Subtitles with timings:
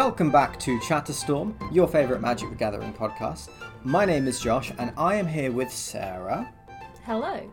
[0.00, 3.50] Welcome back to Chatterstorm, your favourite Magic the Gathering podcast.
[3.84, 6.50] My name is Josh, and I am here with Sarah.
[7.04, 7.46] Hello.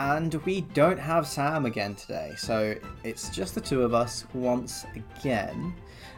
[0.00, 2.74] And we don't have Sam again today, so
[3.04, 5.72] it's just the two of us once again.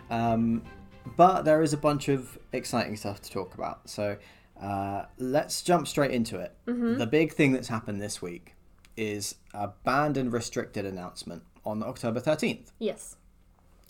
[0.08, 0.62] Um,
[1.18, 4.16] but there is a bunch of exciting stuff to talk about, so
[4.62, 6.56] uh, let's jump straight into it.
[6.96, 8.54] The big thing that's happened this week
[8.96, 12.72] is a banned and restricted announcement on October 13th.
[12.78, 13.16] Yes.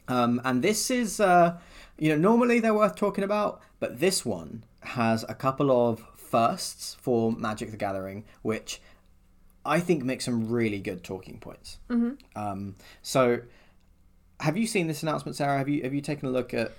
[0.09, 1.59] Um, and this is, uh,
[1.99, 6.97] you know, normally they're worth talking about, but this one has a couple of firsts
[7.01, 8.80] for Magic the Gathering, which
[9.65, 11.79] I think make some really good talking points.
[11.89, 12.39] Mm-hmm.
[12.39, 13.41] Um, so,
[14.41, 15.59] have you seen this announcement, Sarah?
[15.59, 16.73] Have you have you taken a look at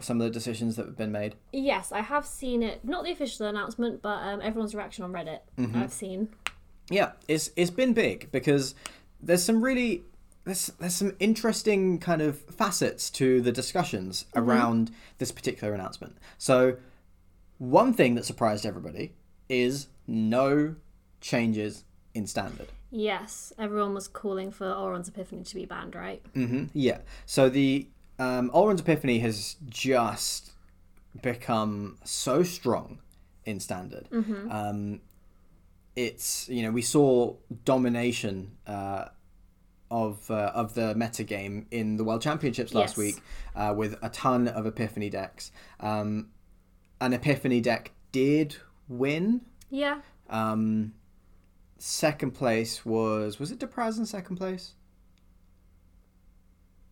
[0.00, 1.36] some of the decisions that have been made?
[1.52, 2.84] Yes, I have seen it.
[2.84, 5.40] Not the official announcement, but um, everyone's reaction on Reddit.
[5.76, 6.28] I've seen.
[6.90, 8.74] Yeah, it's it's been big because
[9.22, 10.04] there's some really
[10.44, 16.16] there's there's some interesting kind of facets to the discussions around this particular announcement.
[16.38, 16.76] So
[17.58, 19.14] one thing that surprised everybody
[19.48, 20.76] is no
[21.20, 21.84] changes
[22.14, 22.68] in standard.
[22.90, 26.22] Yes, everyone was calling for Alrund's Epiphany to be banned, right?
[26.34, 26.98] hmm Yeah.
[27.26, 30.52] So the um, Epiphany has just
[31.20, 32.98] become so strong
[33.44, 34.08] in standard.
[34.50, 35.00] Um,
[35.96, 37.34] it's you know we saw
[37.64, 39.06] domination uh,
[39.90, 42.96] of uh, of the meta game in the World Championships last Yes.
[42.98, 43.22] week
[43.54, 45.52] uh, with a ton of Epiphany decks.
[45.80, 46.30] Um,
[47.00, 48.56] an Epiphany deck did
[48.88, 49.42] win.
[49.70, 50.00] Yeah.
[50.30, 50.94] Um,
[51.78, 54.74] second place was was it Depraz in second place?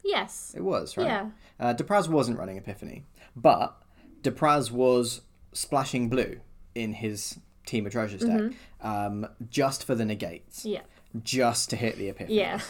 [0.04, 0.52] Yes.
[0.56, 1.06] It was, right?
[1.06, 1.30] Yeah.
[1.60, 3.04] Uh, Depraz wasn't running Epiphany,
[3.36, 3.80] but
[4.22, 5.20] Depraz was
[5.52, 6.40] splashing blue
[6.74, 8.86] in his Team of Treasures deck Mm-hmm.
[8.86, 10.80] um, just for the negates, Yeah.
[11.22, 12.36] just to hit the Epiphany.
[12.38, 12.60] Yeah.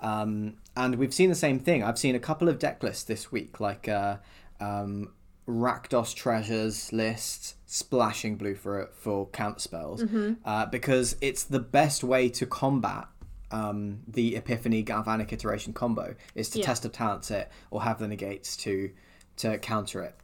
[0.00, 1.82] Um, and we've seen the same thing.
[1.82, 4.16] I've seen a couple of deck lists this week, like uh,
[4.60, 5.12] um,
[5.46, 10.02] Rakdos Treasures lists splashing blue for for counter spells,
[10.44, 13.06] uh, because it's the best way to combat
[13.50, 16.66] um, the Epiphany Galvanic Iteration combo is to Yeah.
[16.66, 18.90] test a talent set or have the negates to
[19.38, 20.14] to counter it.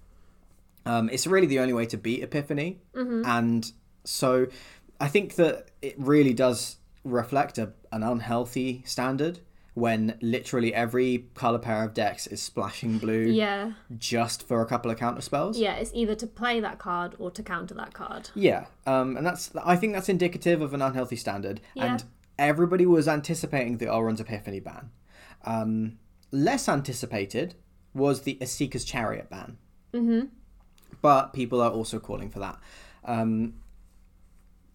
[0.85, 2.79] Um, it's really the only way to beat Epiphany,
[3.27, 3.71] and
[4.05, 4.47] so
[5.01, 9.41] I think that it really does reflect a, an unhealthy standard
[9.77, 13.73] when literally every color pair of decks is splashing blue Yeah.
[13.99, 15.59] just for a couple of counter spells.
[15.59, 15.75] Yeah.
[15.75, 18.31] It's either to play that card or to counter that card.
[18.35, 21.93] Yeah, um, and that's I think that's indicative of an unhealthy standard, Yeah.
[21.93, 22.05] and
[22.39, 24.89] everybody was anticipating the Alrund's Epiphany ban.
[25.45, 25.99] Um,
[26.31, 27.55] less anticipated
[27.93, 29.59] was the Esika's Chariot ban,
[29.93, 30.29] mm-hmm.
[31.03, 32.59] but people are also calling for that.
[33.05, 33.57] Um,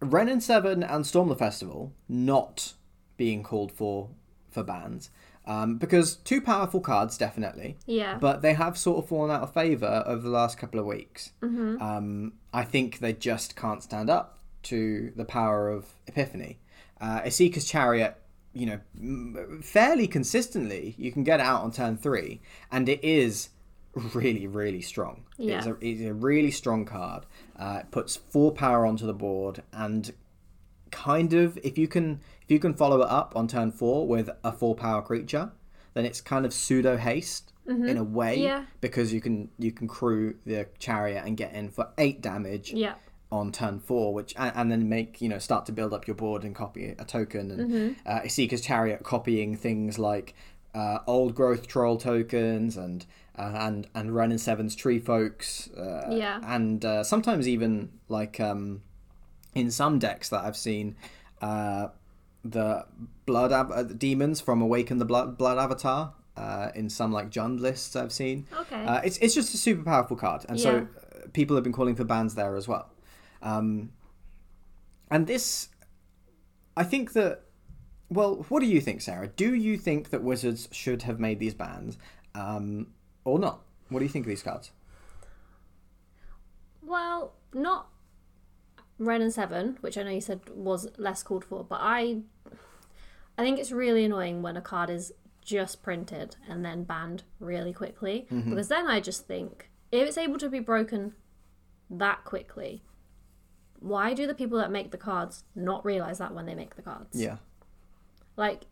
[0.00, 2.74] Wrenn and Seven and Storm the Festival not
[3.16, 4.10] being called for
[4.52, 5.10] for bans
[5.46, 8.18] um, because two powerful cards definitely Yeah.
[8.18, 11.32] but they have sort of fallen out of favor over the last couple of weeks.
[11.40, 11.80] Hmm.
[11.80, 16.58] Um, I think they just can't stand up to the power of Epiphany.
[17.00, 18.16] Uh, Esika's Chariot,
[18.52, 23.02] you know, m- fairly consistently, you can get it out on turn three, and it
[23.02, 23.48] is
[24.14, 25.24] really, really strong.
[25.38, 25.58] Yeah.
[25.58, 27.26] It's, a, it's a really strong card.
[27.58, 30.12] Uh, it puts four power onto the board, and
[30.92, 34.30] kind of if you can if you can follow it up on turn four with
[34.44, 35.50] a four power creature,
[35.94, 38.64] then it's kind of pseudo haste in a way Yeah.
[38.80, 42.94] because you can you can crew the chariot and get in for eight damage Yeah.
[43.30, 46.16] on turn four, which and, and then make you know start to build up your
[46.16, 50.34] board and copy a token and uh, Esika's chariot copying things like
[50.74, 53.06] uh, old growth troll tokens and
[53.38, 56.40] uh, and and Wrenn and Seven's tree folks uh, Yeah.
[56.42, 58.82] and uh, sometimes even like um,
[59.54, 60.96] in some decks that I've seen
[61.40, 61.88] uh,
[62.44, 62.86] the
[63.26, 66.14] blood av- uh, demons from Awaken the Blood Blood Avatar.
[66.34, 68.82] Uh, in some like Jund lists I've seen, Okay.
[68.86, 70.62] uh, it's it's just a super powerful card, and Yeah.
[70.62, 72.88] so uh, people have been calling for bans there as well.
[73.42, 73.90] Um,
[75.10, 75.68] and this,
[76.74, 77.42] I think that.
[78.08, 79.28] Well, what do you think, Sarah?
[79.28, 81.98] Do you think that Wizards should have made these bans,
[82.34, 82.86] um,
[83.26, 83.60] or not?
[83.90, 84.70] What do you think of these cards?
[86.82, 87.88] Well, not
[89.04, 92.22] Wrenn and Seven, which I know you said was less called for, but I
[93.38, 95.12] I think it's really annoying when a card is
[95.42, 98.26] just printed and then banned really quickly.
[98.30, 98.50] Mm-hmm.
[98.50, 101.14] Because then I just think if it's able to be broken
[101.90, 102.82] that quickly,
[103.80, 106.82] why do the people that make the cards not realize that when they make the
[106.82, 107.20] cards?
[107.20, 107.38] Yeah,
[108.36, 108.66] Like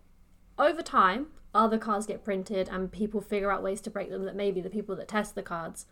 [0.58, 4.36] over time, other cards get printed and people figure out ways to break them that
[4.36, 5.86] maybe the people that test the cards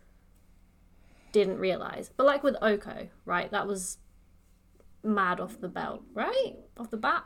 [1.31, 2.11] didn't realize.
[2.15, 3.51] But like with Oko, right?
[3.51, 3.97] That was
[5.03, 6.53] mad off the belt, right?
[6.77, 7.23] Off the bat.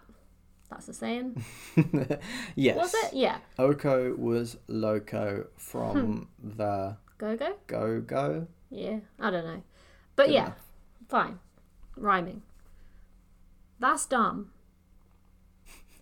[0.70, 1.44] That's the saying.
[2.56, 2.78] yes.
[2.78, 3.14] Was it?
[3.14, 3.38] Yeah.
[3.60, 8.02] Oko was loco from the Go Go go.
[8.02, 8.48] Go.
[8.70, 9.62] Yeah, I don't know,
[10.16, 10.58] but Good yeah, enough.
[11.08, 11.40] fine.
[11.96, 12.42] Rhyming.
[13.80, 14.50] That's dumb.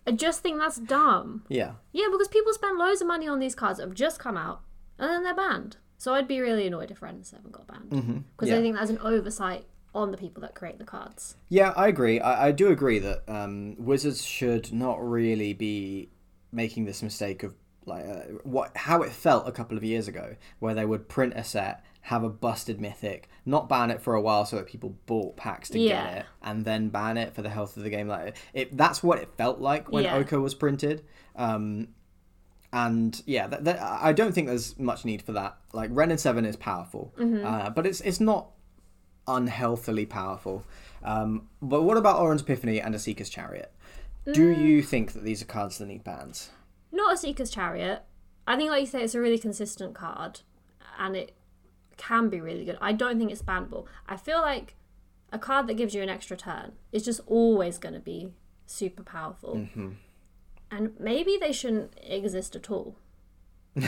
[0.06, 1.44] I just think that's dumb.
[1.48, 1.72] Yeah.
[1.92, 4.62] Yeah, because people spend loads of money on these cards that have just come out,
[4.98, 5.76] and then they're banned.
[5.98, 8.46] So I'd be really annoyed if Wrenn Seven got banned because Mm-hmm.
[8.46, 8.56] Yeah.
[8.56, 11.36] I think that's an oversight on the people that create the cards.
[11.48, 12.18] Yeah, I agree.
[12.20, 16.08] I, I do agree that um, Wizards should not really be
[16.50, 17.54] making this mistake of
[17.84, 21.32] like uh, what how it felt a couple of years ago, where they would print
[21.36, 24.96] a set, have a busted mythic, not ban it for a while so that people
[25.06, 26.04] bought packs to Yeah.
[26.04, 28.06] get it, and then ban it for the health of the game.
[28.08, 30.14] Like it, that's what it felt like when Yeah.
[30.16, 31.04] Oko was printed.
[31.36, 31.88] Um,
[32.72, 35.58] and yeah, that, that, I don't think there's much need for that.
[35.74, 38.48] Like Wrenn and Seven is powerful, uh, but it's it's not
[39.26, 40.64] unhealthily powerful.
[41.02, 43.72] Um, but what about Alrund's Epiphany and Esika's Chariot?
[44.32, 46.50] Do you think that these are cards that need bans?
[46.92, 48.02] Not Esika's Chariot.
[48.46, 50.40] I think, like you say, it's a really consistent card,
[50.98, 51.32] and it
[51.96, 52.78] can be really good.
[52.80, 53.86] I don't think it's bannable.
[54.08, 54.74] I feel like
[55.32, 58.28] a card that gives you an extra turn is just always going to be
[58.66, 59.66] super powerful,
[60.70, 62.96] and maybe they shouldn't exist at all.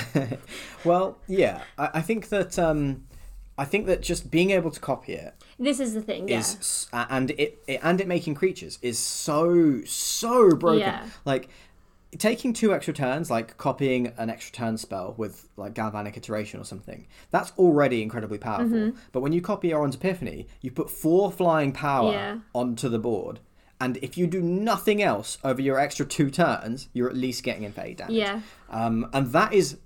[0.85, 3.07] Well, yeah, I, I think that um,
[3.57, 7.07] I think that just being able to copy it This is the thing, is uh,
[7.09, 10.81] and it, it and it making creatures is so so broken.
[10.81, 11.07] Yeah.
[11.25, 11.49] Like
[12.19, 16.65] taking two extra turns, like copying an extra turn spell with like galvanic iteration or
[16.65, 18.67] something, that's already incredibly powerful.
[18.77, 18.99] Mm-hmm.
[19.13, 22.39] But when you copy Alrund's Epiphany, you put four flying power Yeah.
[22.55, 23.41] onto the board.
[23.81, 27.65] And if you do nothing else over your extra two turns, you're at least getting
[27.65, 28.15] in eight damage.
[28.15, 28.41] Yeah.
[28.71, 29.79] Um, and that is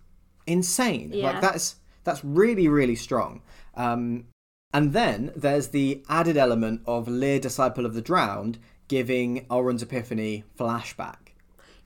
[0.46, 1.10] insane.
[1.12, 1.30] Yeah.
[1.30, 1.76] Like that's
[2.08, 3.43] that's really really strong.
[3.75, 4.26] Um,
[4.72, 10.44] and then there's the added element of Lier, Disciple of the Drowned, giving Alrund's Epiphany
[10.58, 11.16] flashback.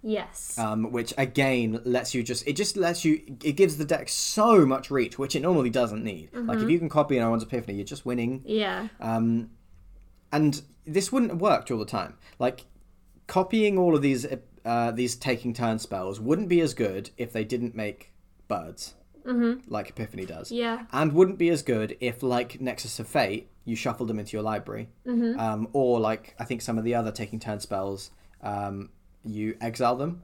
[0.03, 0.59] Yes.
[0.59, 4.67] Um, which again lets you just it just lets you it gives the deck so
[4.67, 6.31] much reach, which it normally doesn't need.
[6.33, 8.43] Like if you can copy an Alrund's Epiphany, you're just winning.
[8.45, 8.89] yeah.
[9.01, 9.51] Um,
[10.33, 12.15] and this wouldn't have worked all the time.
[12.39, 12.65] Like
[13.29, 14.27] copying all of these
[14.65, 18.13] uh, these taking turn spells wouldn't be as good if they didn't make
[18.49, 18.95] birds,
[19.27, 19.61] mm-hmm.
[19.73, 20.51] like Epiphany does.
[20.53, 20.87] Yeah.
[20.93, 24.43] And wouldn't be as good if, like Nexus of Fate, you shuffled them into your
[24.43, 25.39] library, mm-hmm.
[25.39, 28.11] um, or like I think some of the other taking turn spells,
[28.43, 28.91] um,
[29.25, 30.23] you exile them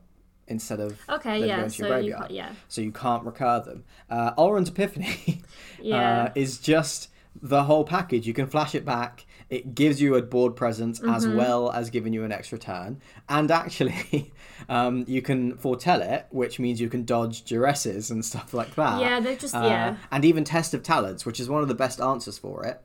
[0.49, 2.21] instead of Okay, yeah, going to so your you graveyard.
[2.23, 2.53] can't- yeah.
[2.69, 3.85] So you can't recur them.
[4.11, 5.43] Uh, Alrund's Epiphany
[5.83, 6.25] Yeah.
[6.25, 7.11] uh, is just
[7.41, 8.27] the whole package.
[8.27, 9.25] You can flash it back.
[9.50, 11.37] It gives you a board presence as Mm-hmm.
[11.39, 13.00] well as giving you an extra turn.
[13.31, 14.31] And actually,
[14.69, 19.00] um, you can foretell it, which means you can dodge duresses and stuff like that.
[19.00, 19.97] Yeah, they're just- Uh, yeah.
[20.12, 22.81] And even Test of Talents, which is one of the best answers for it.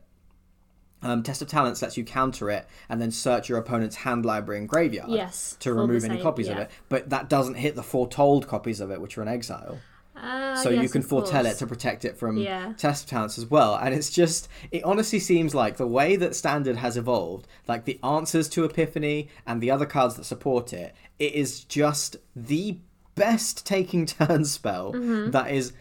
[1.02, 4.60] Um, Test of Talents lets you counter it and then search your opponent's hand library
[4.62, 6.72] and graveyard Yes, to remove any copies of it.
[6.88, 9.80] But that doesn't hit the foretold copies of it, which are in exile
[10.24, 11.56] Ah, so you can foretell course.
[11.56, 12.74] it to protect it from Yeah.
[12.78, 16.78] test talents as well and it's just it honestly seems like the way that standard
[16.78, 21.34] has evolved like the answers to epiphany and the other cards that support it it
[21.34, 22.78] is just the
[23.16, 24.92] best taking turn spell
[25.32, 25.74] that is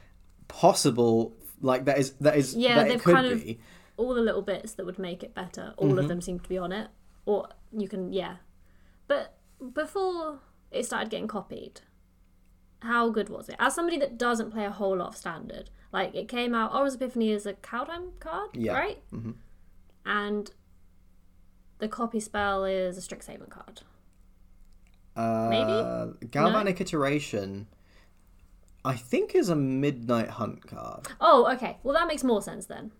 [0.48, 2.61] possible like that is that is Mm-hmm.
[2.61, 3.61] Yeah, that they've could kind of- be
[3.96, 5.75] all the little bits that would make it better.
[5.76, 5.99] All Mm-hmm.
[5.99, 6.88] of them seem to be on it,
[7.26, 8.37] or you can yeah.
[9.06, 9.34] But
[9.75, 10.38] before
[10.70, 11.82] it started getting copied,
[12.82, 13.56] how good was it?
[13.58, 16.72] As somebody that doesn't play a whole lot of standard, like it came out.
[16.72, 18.72] Alrund's Epiphany is a Kaldheim card, Yeah.
[18.74, 18.98] right?
[19.12, 19.32] Mm-hmm.
[20.06, 20.50] And
[21.78, 23.82] the copy spell is a Strixhaven card.
[25.16, 27.66] uh galvanic iteration
[28.84, 31.76] i think is a midnight hunt card Oh, okay.
[31.82, 32.92] Well, that makes more sense then,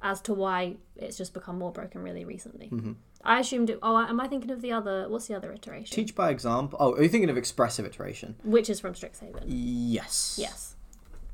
[0.00, 2.68] as to why it's just become more broken really recently.
[2.68, 2.92] Mm-hmm.
[3.24, 3.78] I assumed it.
[3.82, 5.08] Oh, am I thinking of the other?
[5.08, 5.94] What's the other iteration?
[5.94, 9.44] teach by example oh are you thinking of expressive iteration Which is from Strixhaven.
[9.46, 10.76] yes Yes,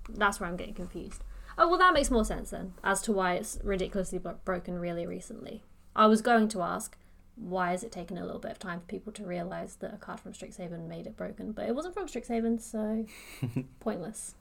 [0.08, 1.22] that's where I'm getting confused.
[1.58, 5.06] Oh well, that makes more sense then, as to why it's ridiculously bro- broken really
[5.06, 5.62] recently.
[5.94, 6.96] I was going to ask,
[7.36, 9.96] why has it taken a little bit of time for people to realise that a
[9.96, 11.52] card from Strixhaven made it broken?
[11.52, 13.04] But it wasn't from Strixhaven, so
[13.80, 14.36] pointless.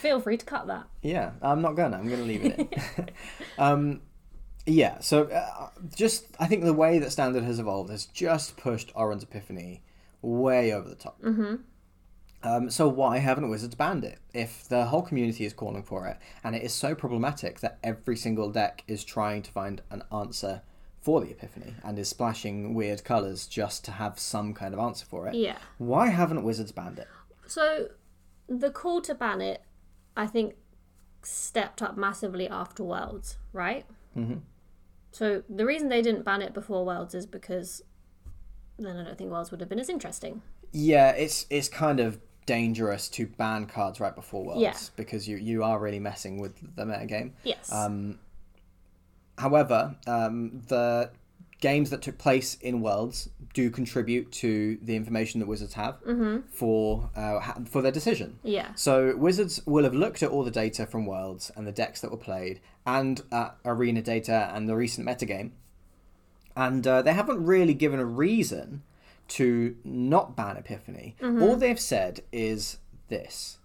[0.00, 0.86] Feel free to cut that.
[1.02, 1.96] Yeah, I'm not gonna.
[1.96, 3.12] I'm gonna leave it
[3.58, 4.00] um,
[4.68, 5.00] yeah.
[5.00, 9.24] So uh, just I think the way that standard has evolved has just pushed Alrund's
[9.24, 9.82] Epiphany
[10.22, 11.20] way over the top.
[11.22, 11.56] Mm-hmm.
[12.42, 14.18] Um, so why haven't Wizards banned it?
[14.32, 18.16] If the whole community is calling for it, and it is so problematic that every
[18.16, 20.62] single deck is trying to find an answer
[21.00, 25.06] for the Epiphany and is splashing weird colors just to have some kind of answer
[25.06, 25.34] for it.
[25.34, 25.58] Yeah.
[25.78, 27.08] Why haven't Wizards banned it?
[27.46, 27.88] So
[28.48, 29.62] the call to ban it,
[30.16, 30.54] I think,
[31.22, 33.84] stepped up massively after Worlds, right?
[34.16, 34.38] Mm-hmm.
[35.10, 37.82] So the reason they didn't ban it before Worlds is because
[38.78, 40.42] then I don't think Worlds would have been as interesting.
[40.72, 44.76] Yeah, it's it's kind of dangerous to ban cards right before Worlds Yeah.
[44.96, 47.32] because you you are really messing with the metagame.
[47.44, 47.72] Yes.
[47.72, 48.18] Um,
[49.38, 51.10] however, um, the
[51.60, 55.96] games that took place in Worlds do contribute to the information that Wizards have
[56.52, 58.38] for uh, ha- for their decision.
[58.42, 58.68] yeah.
[58.74, 62.10] So Wizards will have looked at all the data from Worlds and the decks that
[62.10, 65.50] were played, and uh, arena data and the recent metagame,
[66.56, 68.82] and uh, they haven't really given a reason
[69.28, 71.16] to not ban Epiphany.
[71.42, 73.58] All they've said is this.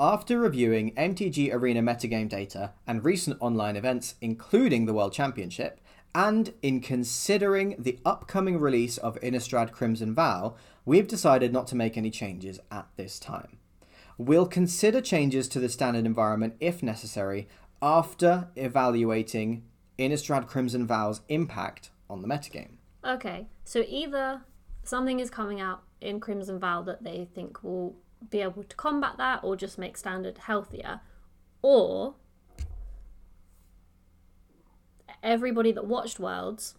[0.00, 5.78] After reviewing MTG Arena metagame data and recent online events, including the World Championship,
[6.14, 10.54] and in considering the upcoming release of Innistrad Crimson Vow,
[10.84, 13.58] we've decided not to make any changes at this time.
[14.16, 17.48] We'll consider changes to the standard environment if necessary
[17.82, 19.64] after evaluating
[19.98, 22.76] Innistrad Crimson Vow's impact on the metagame.
[23.04, 24.42] Okay, so either
[24.84, 27.96] something is coming out in Crimson Vow that they think will
[28.30, 31.00] be able to combat that or just make standard healthier,
[31.60, 32.14] or
[35.24, 36.74] everybody that watched Worlds,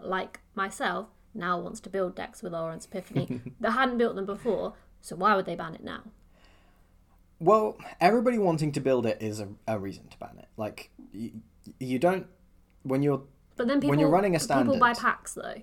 [0.00, 4.74] like myself, now wants to build decks with Alrund's Epiphany that hadn't built them before,
[5.00, 6.02] so why would they ban it now?
[7.40, 10.46] Well, everybody wanting to build it is a, a reason to ban it.
[10.56, 11.32] Like, you,
[11.80, 12.26] you don't.
[12.84, 13.22] When you're.
[13.56, 14.64] But then people, When you're running a standard.
[14.72, 15.62] people buy packs though.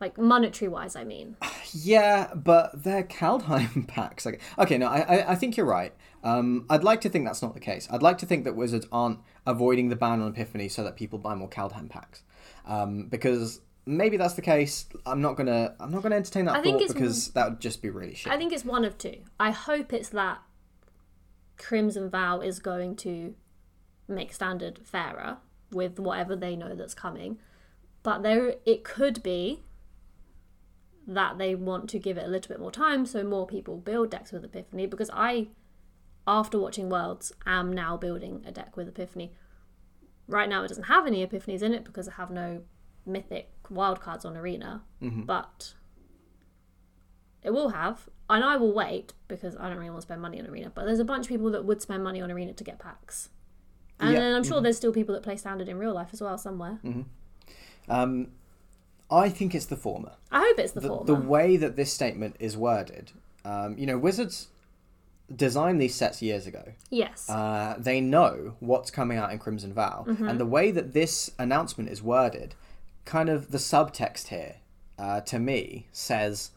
[0.00, 1.36] Like monetary wise, I mean.
[1.74, 4.24] Yeah, but they're Kaldheim packs.
[4.24, 5.92] Like, okay, no, I, I, I think you're right.
[6.24, 7.86] Um, I'd like to think that's not the case.
[7.90, 9.18] I'd like to think that Wizards aren't
[9.48, 12.22] avoiding the ban on Epiphany so that people buy more Kaldheim packs.
[12.66, 14.86] Um, because maybe that's the case.
[15.06, 15.74] I'm not gonna.
[15.80, 18.32] I'm not gonna entertain that I thought because that would just be really shit.
[18.32, 19.16] I think it's one of two.
[19.40, 20.38] I hope it's that
[21.56, 23.34] Crimson Vow is going to
[24.06, 25.38] make standard fairer
[25.72, 27.38] with whatever they know that's coming.
[28.02, 29.62] But there it could be
[31.06, 34.10] that they want to give it a little bit more time so more people build
[34.10, 35.48] decks with Epiphany because I
[36.28, 39.32] after watching Worlds am now building a deck with Epiphany.
[40.28, 42.60] Right now it doesn't have any Epiphanies in it because I have no
[43.06, 44.82] mythic wildcards on Arena.
[45.00, 45.72] But
[47.42, 50.38] it will have, and I will wait because I don't really want to spend money
[50.38, 50.70] on Arena.
[50.74, 53.30] But there's a bunch of people that would spend money on Arena to get packs,
[53.98, 54.20] and Yeah.
[54.20, 56.78] then I'm sure there's still people that play Standard in real life as well somewhere.
[57.88, 58.28] um,
[59.10, 60.12] I think it's the former.
[60.30, 61.04] I hope it's the, the, former.
[61.06, 63.12] the way that this statement is worded,
[63.46, 64.48] um, you know, Wizards
[65.34, 66.72] designed these sets years ago.
[66.90, 70.28] yes, Uh, they know what's coming out in Crimson Vow, Mm-hmm.
[70.28, 72.54] and the way that this announcement is worded,
[73.04, 74.56] kind of the subtext here,
[74.98, 76.50] uh, to me, says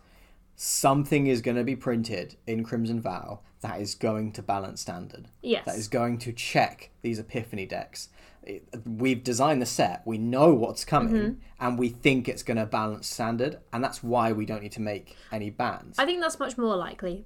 [0.56, 5.28] something is going to be printed in Crimson Vow that is going to balance standard.
[5.42, 8.10] yes, That is going to check these Epiphany decks.
[8.44, 11.34] It- we've designed the set, we know what's coming, Mm-hmm.
[11.60, 14.82] and we think it's going to balance standard, and that's why we don't need to
[14.82, 16.00] make any bans.
[16.00, 17.26] I think that's much more likely.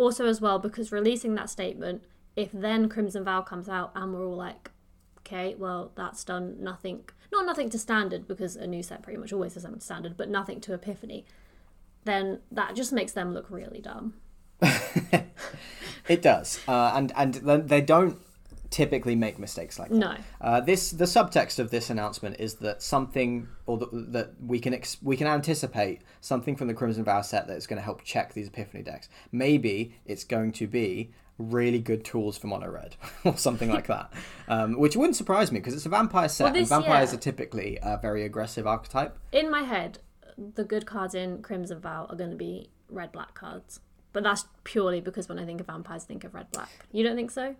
[0.00, 2.02] Also, as well, because releasing that statement,
[2.34, 4.70] if then Crimson Vow comes out and we're all like,
[5.18, 9.32] okay, well, that's done nothing, not nothing to standard, because a new set pretty much
[9.32, 11.26] always does something to standard, but nothing to Epiphany,
[12.04, 14.14] then that just makes them look really dumb.
[16.08, 17.34] It does, uh, and and
[17.68, 18.20] they don't
[18.70, 19.96] typically make mistakes like that.
[19.96, 20.16] No.
[20.40, 24.72] Uh, this the subtext of this announcement is that something, or that, that we can
[24.72, 28.02] ex- we can anticipate something from the Crimson Vow set that is going to help
[28.04, 29.08] check these Epiphany decks.
[29.32, 34.12] Maybe it's going to be really good tools for mono red or something like that,
[34.48, 37.16] um, which wouldn't surprise me because it's a vampire set Well, this- and vampires yeah.
[37.18, 39.18] are typically a very aggressive archetype.
[39.32, 39.98] In my head,
[40.36, 43.80] the good cards in Crimson Vow are going to be red black cards.
[44.12, 46.68] But that's purely because when I think of vampires, I think of red black.
[46.90, 47.54] You don't think so?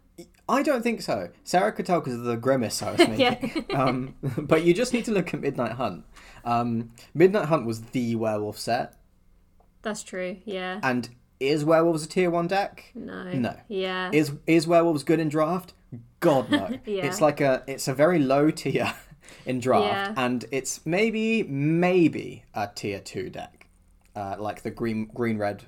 [0.49, 1.30] I don't think so.
[1.45, 3.66] Sarah could tell because of the grimace I was making.
[3.75, 6.04] um, but you just need to look at Midnight Hunt.
[6.45, 8.97] Um, Midnight Hunt was the werewolf set,
[9.83, 10.38] That's true.
[10.45, 10.80] Yeah.
[10.83, 12.90] and is werewolves a tier one deck?
[12.95, 13.30] No.
[13.33, 13.57] No.
[13.69, 14.11] Yeah.
[14.12, 15.73] Is is werewolves good in draft?
[16.21, 16.69] God no.
[16.85, 17.07] Yeah.
[17.07, 18.92] It's like a it's a very low tier
[19.47, 20.14] in draft, Yeah.
[20.16, 23.69] and it's maybe maybe a tier two deck,
[24.16, 25.64] uh, like the green green red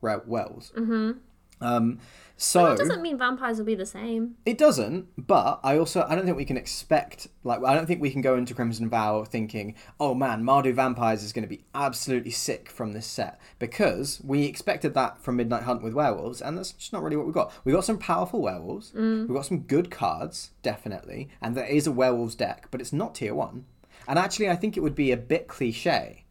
[0.00, 0.72] wells.
[0.76, 1.12] Mm-hmm.
[1.60, 1.98] Um,
[2.36, 4.36] so That doesn't mean vampires will be the same.
[4.46, 8.00] It doesn't, but I also I don't think we can expect like I don't think
[8.00, 11.64] we can go into Crimson Vow thinking, oh man, Mardu Vampires is going to be
[11.74, 16.56] absolutely sick from this set because we expected that from Midnight Hunt with werewolves, and
[16.56, 17.52] that's just not really what we got.
[17.64, 21.92] We got some powerful werewolves, we got some good cards, definitely, and there is a
[21.92, 23.66] werewolves deck, but it's not tier one.
[24.08, 26.24] And actually, I think it would be a bit cliche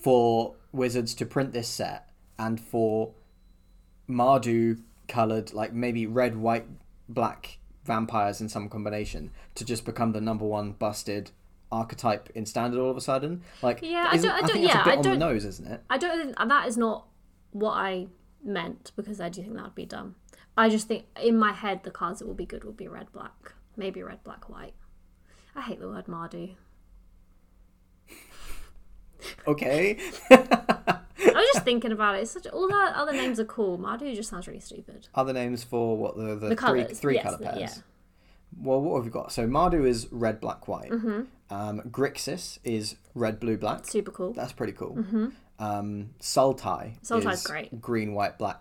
[0.00, 3.12] for Wizards to print this set and for
[4.08, 6.66] Mardu colored, like maybe red, white,
[7.08, 11.30] black vampires in some combination to just become the number one busted
[11.70, 13.42] archetype in standard all of a sudden.
[13.62, 15.18] Like, Yeah, I don't- I don't- think that's yeah, a bit I on don't- the
[15.18, 15.82] nose, isn't it?
[15.90, 17.06] I don't think that is not
[17.52, 18.08] what I
[18.44, 20.16] meant because I do think that would be dumb.
[20.56, 23.12] I just think in my head the cards that will be good will be red
[23.12, 24.74] black, maybe red black white.
[25.54, 26.54] I hate the word Mardu.
[29.46, 29.98] Okay.
[31.36, 32.22] I was just thinking about it.
[32.22, 33.78] It's such all the other names are cool.
[33.78, 35.08] Mardu just sounds really stupid.
[35.14, 37.58] Other names for what the the, The three colours, three yes, color the- pairs.
[37.60, 37.70] yeah.
[38.62, 39.32] Well, what have we got?
[39.32, 40.90] So Mardu is red, black, white.
[40.90, 41.22] Mm-hmm.
[41.50, 43.86] Um, Grixis is red, blue, black.
[43.86, 44.32] Super cool.
[44.32, 44.96] That's pretty cool.
[45.58, 47.80] Um, Sultai Sultai's is great.
[47.80, 48.60] green, white, black.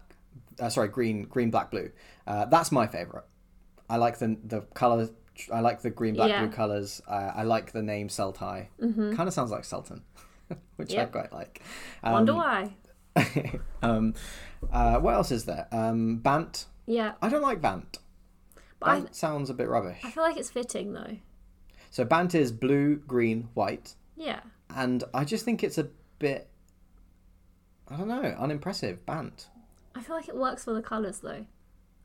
[0.60, 1.92] Uh, sorry, green, green, black, blue.
[2.26, 3.26] Uh, that's my favorite.
[3.90, 5.10] I like the the color.
[5.54, 6.44] I like the green, black, Yeah.
[6.46, 7.02] blue colors.
[7.08, 8.68] Uh, I like the name Sultai.
[8.80, 10.02] Kind of sounds like Sultan,
[10.76, 10.94] which.
[10.94, 11.08] Yep.
[11.16, 11.62] I quite like.
[12.04, 12.76] Wonder Um, why.
[13.82, 14.14] um,
[14.72, 15.68] uh, what else is there?
[15.72, 16.66] Um, Bant.
[16.86, 17.98] Yeah, I don't like Bant.
[18.80, 20.00] but I, Bant sounds a bit rubbish.
[20.04, 21.18] I feel like it's fitting though.
[21.92, 25.88] So Bant is blue, green, white, Yeah, and I just think it's a
[26.20, 26.50] bit.
[27.88, 29.06] I don't know, unimpressive.
[29.06, 29.48] Bant.
[29.96, 31.46] I feel like it works for the colours though.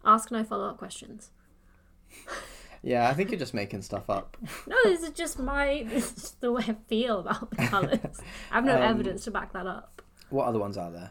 [0.04, 1.30] Ask no follow up questions.
[2.82, 4.36] Yeah, I think you're just making stuff up.
[4.66, 8.20] No, this is just my this is just the way I feel about the colours.
[8.50, 10.00] I have no Um, evidence to back that up.
[10.30, 11.10] What other ones are there?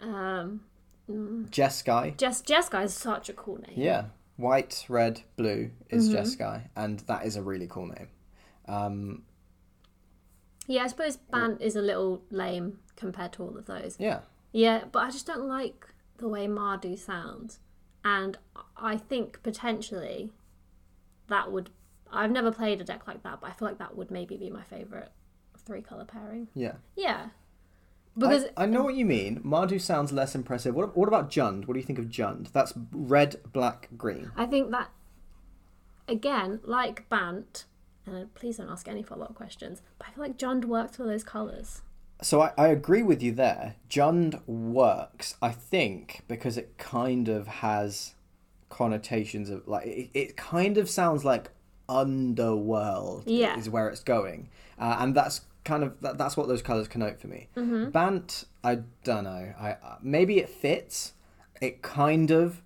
[0.00, 0.60] Um,
[1.08, 2.16] Jeskai.
[2.16, 3.74] Jess Jessica is such a cool name.
[3.76, 4.04] Yeah.
[4.36, 6.18] White, red, blue is Mm-hmm.
[6.18, 8.08] Jeskai, and that is a really cool name.
[8.66, 9.22] Um,
[10.66, 13.96] Yeah, I suppose Bant is a little lame compared to all of those.
[13.98, 14.20] yeah.
[14.54, 15.86] Yeah, but I just don't like
[16.18, 17.58] the way Mardu sounds.
[18.04, 18.36] And
[18.76, 20.30] I think potentially
[21.28, 21.70] that would.
[22.12, 24.50] I've never played a deck like that, but I feel like that would maybe be
[24.50, 25.08] my favourite
[25.64, 26.48] three colour pairing.
[26.54, 26.74] Yeah.
[26.96, 27.28] Yeah.
[28.16, 29.40] Because I, I know what you mean.
[29.42, 30.74] Mardu sounds less impressive.
[30.74, 31.66] What, what about Jund?
[31.66, 32.52] What do you think of Jund?
[32.52, 34.30] That's red, black, green.
[34.36, 34.90] I think that,
[36.06, 37.64] again, like Bant,
[38.04, 41.04] and please don't ask any follow up questions, but I feel like Jund works for
[41.04, 41.80] those colours.
[42.22, 43.74] So I, I agree with you there.
[43.90, 48.14] Jund works, I think, because it kind of has
[48.68, 51.50] connotations of like it, it kind of sounds like
[51.88, 53.58] underworld Yeah.
[53.58, 57.20] is where it's going, uh, and that's kind of that, that's what those colors connote
[57.20, 57.48] for me.
[57.90, 59.52] Bant, I don't know.
[59.60, 61.12] I uh, maybe it fits.
[61.60, 62.62] It kind of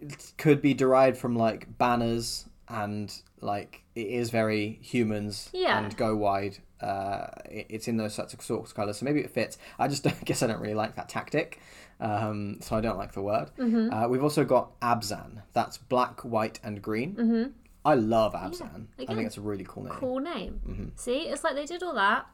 [0.00, 5.78] it could be derived from like banners and like it is very humans Yeah.
[5.78, 6.58] and go wide.
[6.80, 9.58] Uh, it- it's in those sorts of sorts of colors, so maybe it fits.
[9.78, 11.60] I just don't, guess I don't really like that tactic,
[12.00, 13.50] um, so I don't like the word.
[13.58, 13.92] Mm-hmm.
[13.92, 15.42] Uh, we've also got Abzan.
[15.52, 17.14] That's black, white, and green.
[17.16, 17.50] Mm-hmm.
[17.84, 18.86] I love Abzan.
[18.98, 19.94] I again, think it's a really cool name.
[19.94, 20.60] Cool name.
[20.68, 20.88] Mm-hmm.
[20.96, 22.26] See, it's like they did all that,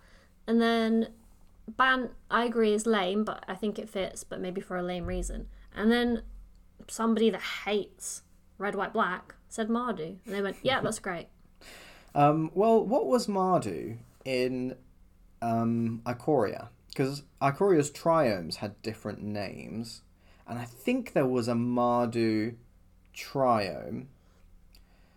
[0.47, 1.09] and then
[1.69, 2.11] Ban.
[2.31, 5.47] I agree, is lame, but I think it fits, but maybe for a lame reason.
[5.75, 6.23] And then
[6.89, 8.23] somebody that hates
[8.59, 11.29] red, white, black said Mardu, and they went, "Yeah, that's great."
[12.15, 14.75] Um, well, what was Mardu in
[15.43, 16.69] um, Ikoria?
[16.89, 20.01] Because Ikoria's triomes had different names,
[20.49, 22.55] and I think there was a Mardu
[23.15, 24.07] triome.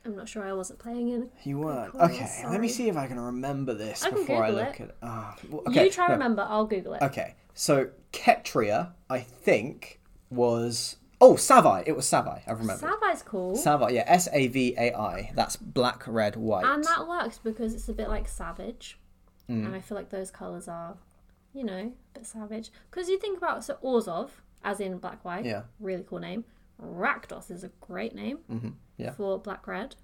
[0.05, 1.29] I'm not sure I wasn't playing in.
[1.43, 1.93] You weren't.
[1.93, 4.79] Ikoria, Okay, let me see if I can remember this I can before I look
[4.81, 4.89] it.
[4.89, 4.95] at.
[5.01, 6.45] ah, well, okay, you try no, remember.
[6.49, 7.01] I'll Google it.
[7.01, 10.97] Okay, so Ketria, I think, was.
[11.21, 11.83] Oh, Savai.
[11.85, 12.41] It was Savai.
[12.47, 12.87] I remember.
[12.87, 15.31] Savai's cool, Savai, yeah, S A V A I.
[15.35, 16.65] That's black, red, white.
[16.65, 18.97] and that works because it's a bit like Savage,
[19.49, 19.65] Mm.
[19.65, 20.95] and I feel like those colors are,
[21.53, 22.69] you know, a bit savage.
[22.91, 24.29] Because you think about so Orzhov,
[24.63, 25.63] as in black white, Yeah.
[25.79, 26.45] really cool name.
[26.81, 28.69] Rakdos is a great name Mm-hmm.
[28.97, 29.11] yeah.
[29.11, 29.95] for black red,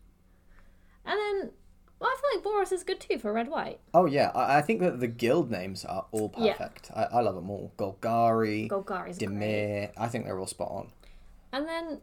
[1.06, 1.52] and then
[2.00, 3.80] well, I feel like Boros is good too for red white.
[3.94, 6.54] Oh yeah, I, I think that the guild names are all Yeah.
[6.58, 6.92] perfect.
[6.94, 7.72] I, I love them all.
[7.78, 9.92] Golgari, Golgari is great.
[9.96, 10.92] I think they're all spot on.
[11.56, 12.02] And then,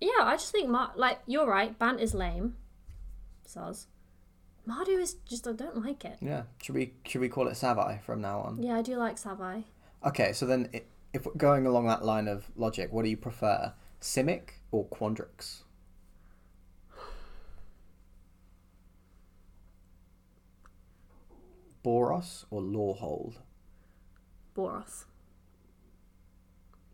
[0.00, 1.78] yeah, I just think Mar- like you're right.
[1.78, 2.56] Bant is lame.
[3.46, 3.88] Soz.
[4.66, 6.16] Mardu is just I don't like it.
[6.22, 6.44] Yeah.
[6.62, 8.62] Should we should we call it Savai from now on?
[8.62, 9.64] Yeah, I do like Savai.
[10.02, 10.82] Okay, so then i
[11.12, 15.62] if we're going along that line of logic, what do you prefer, Simic or Quandrix?
[21.84, 23.34] Boros or Lorehold?
[24.54, 25.04] Boros.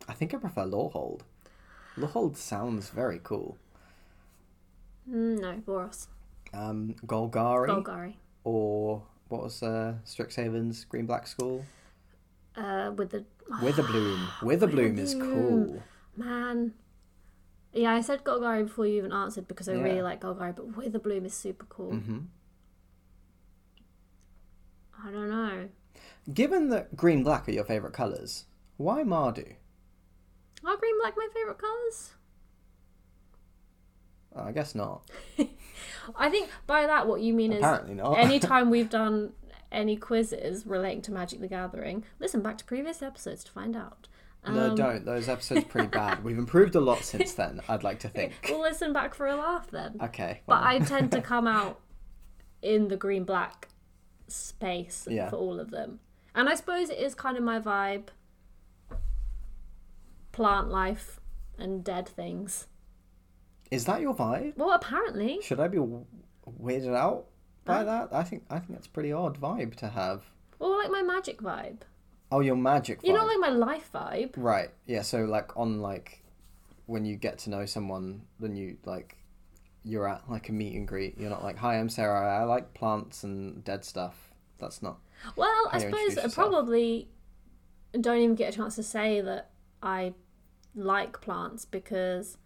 [0.08, 1.22] I think I prefer Lorehold.
[1.96, 3.56] Lorehold sounds very cool.
[5.10, 6.06] Mm, no, Boros.
[6.54, 8.14] Um, Golgari Golgari.
[8.44, 11.64] or what was uh, Strixhaven's Green Black School?
[12.56, 13.24] Uh, with the
[13.60, 14.26] Witherbloom.
[14.40, 15.82] Witherbloom is cool.
[16.16, 16.74] man.
[17.72, 21.24] Yeah, I said Golgari before you even answered because I really like Golgari, but Witherbloom
[21.24, 21.92] is super cool.
[21.92, 22.18] hmm
[25.04, 25.68] I don't know.
[26.32, 28.44] Given that green black are your favourite colours,
[28.76, 29.54] why Mardu?
[30.64, 32.12] Are green black my favorite colors?
[34.34, 35.02] Oh, I guess not.
[36.16, 38.14] I think by that what you mean is Apparently not.
[38.18, 39.32] anytime we've done
[39.70, 44.08] any quizzes relating to Magic the Gathering, listen back to previous episodes to find out.
[44.46, 45.04] no, Um, don't.
[45.04, 46.24] Those episodes are pretty bad.
[46.24, 47.60] We've improved a lot since then.
[47.68, 48.32] I'd like to think.
[48.48, 49.96] We'll listen back for a laugh then.
[50.02, 50.40] Okay.
[50.46, 51.80] But I tend to come out
[52.62, 53.68] in the green black
[54.28, 55.28] space Yeah.
[55.28, 56.00] for all of them.
[56.34, 58.08] And I suppose it is kind of my vibe
[60.32, 61.20] plant life
[61.58, 62.66] and dead things.
[63.70, 64.56] is that your vibe?
[64.56, 65.40] Well, apparently.
[65.42, 65.78] Should I be
[66.60, 67.26] weirded out
[67.64, 68.08] by that?
[68.12, 70.24] I think I think that's a pretty odd vibe to have.
[70.58, 71.78] Well, like my magic vibe.
[72.30, 73.06] Oh, your magic vibe.
[73.06, 74.32] You know, like my life vibe.
[74.36, 74.70] Right.
[74.86, 75.02] Yeah.
[75.02, 76.22] So like on like
[76.86, 79.16] when you get to know someone, then you like
[79.84, 81.18] you're at like a meet and greet.
[81.18, 82.40] You're not like, "Hi, I'm Sarah.
[82.40, 84.98] I like plants and dead stuff." That's not.
[85.36, 87.08] Well, I suppose I probably
[88.00, 89.50] don't even get a chance to say that
[89.82, 90.14] I
[90.74, 92.38] like plants because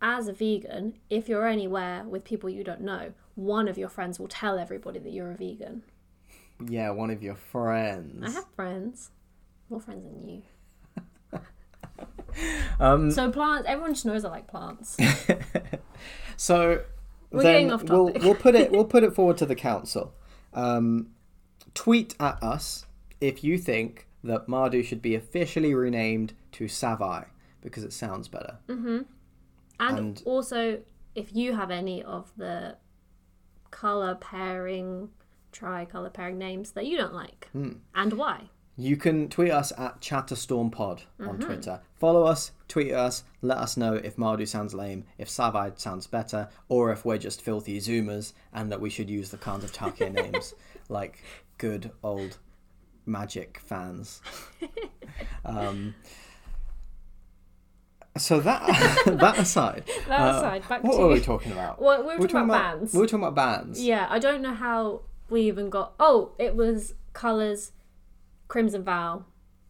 [0.00, 4.18] as a vegan, if you're anywhere with people you don't know, one of your friends
[4.18, 5.82] will tell everybody that you're a vegan.
[6.66, 8.24] Yeah, one of your friends.
[8.24, 9.10] I have friends.
[9.68, 10.42] More friends than you.
[12.78, 13.10] Um.
[13.10, 14.98] So plants, everyone just knows I like plants.
[16.36, 16.82] So
[17.30, 18.22] We're then getting off we'll topic.
[18.22, 20.14] we'll put it we'll put it forward to the council.
[20.52, 21.08] Um,
[21.74, 22.84] tweet at us
[23.20, 27.26] if you think that Mardu should be officially renamed to Savai
[27.60, 28.58] because it sounds better.
[28.68, 29.06] And,
[29.78, 30.80] And- also,
[31.14, 32.76] if you have any of the
[33.70, 35.10] color pairing,
[35.52, 37.72] tri-color pairing names that you don't like, Hmm.
[37.94, 38.50] and why.
[38.78, 41.80] You can tweet us at ChatterStormPod on Twitter.
[41.94, 46.50] Follow us, tweet us, let us know if Mardu sounds lame, if Savai sounds better,
[46.68, 50.12] or if we're just filthy Zoomers and that we should use the Khans of Tarkir
[50.22, 50.54] names
[50.90, 51.22] like
[51.58, 52.38] good old
[53.06, 54.20] magic fans.
[55.44, 55.94] Um,
[58.18, 58.66] so that
[59.06, 61.80] that aside, That uh, aside, back what to were we talking about?
[61.86, 62.92] Well, we were talking about bands.
[62.94, 63.82] We were talking about bands.
[63.82, 65.94] Yeah, I don't know how we even got.
[66.00, 67.72] Oh, it was colors,
[68.48, 69.24] Crimson Vow,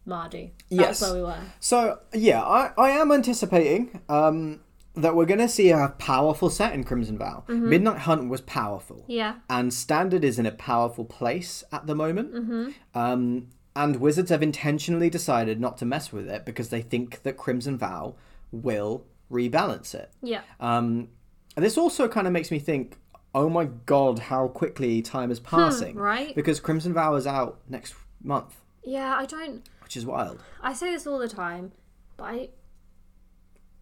[0.07, 0.51] Mardu.
[0.69, 1.01] Yes.
[1.01, 1.39] Where we were.
[1.59, 4.61] So yeah, I, I am anticipating um,
[4.95, 7.43] that we're going to see a powerful set in Crimson Vow.
[7.47, 9.35] Midnight Hunt was powerful, Yeah.
[9.49, 12.33] and Standard is in a powerful place at the moment.
[12.33, 12.69] Mm-hmm.
[12.97, 17.37] Um, and Wizards have intentionally decided not to mess with it because they think that
[17.37, 18.15] Crimson Vow
[18.51, 20.11] will rebalance it.
[20.21, 20.41] Yeah.
[20.59, 21.09] Um,
[21.55, 22.97] and this also kind of makes me think,
[23.35, 25.95] oh my god, how quickly time is passing.
[25.95, 26.33] right?
[26.35, 29.67] Because Crimson Vow is out next month, Yeah, I don't.
[29.83, 30.43] which is wild.
[30.61, 31.71] I say this all the time,
[32.15, 32.49] but I.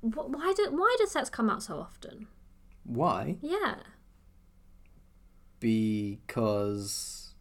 [0.02, 2.28] Why do why do sets come out so often?
[2.84, 3.38] Why?
[3.42, 3.76] Yeah.
[5.60, 7.34] because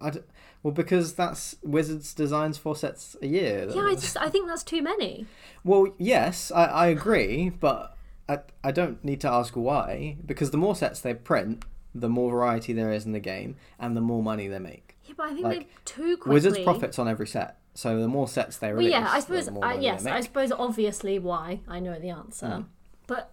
[0.00, 0.20] I d-
[0.62, 3.68] well because that's Wizards designs four sets a year.
[3.70, 5.26] Yeah, I just I think that's too many.
[5.64, 7.96] Well, yes, I, I agree, but
[8.28, 12.30] I I don't need to ask why because the more sets they print, the more
[12.30, 14.96] variety there is in the game, and the more money they make.
[15.04, 16.34] Yeah, but I think Like, they too quickly.
[16.34, 19.50] Wizards profits on every set, so the more sets they Well, release, yeah, I suppose.
[19.50, 22.64] more I, money yes, I suppose obviously why I know the answer, Mm.
[23.06, 23.32] but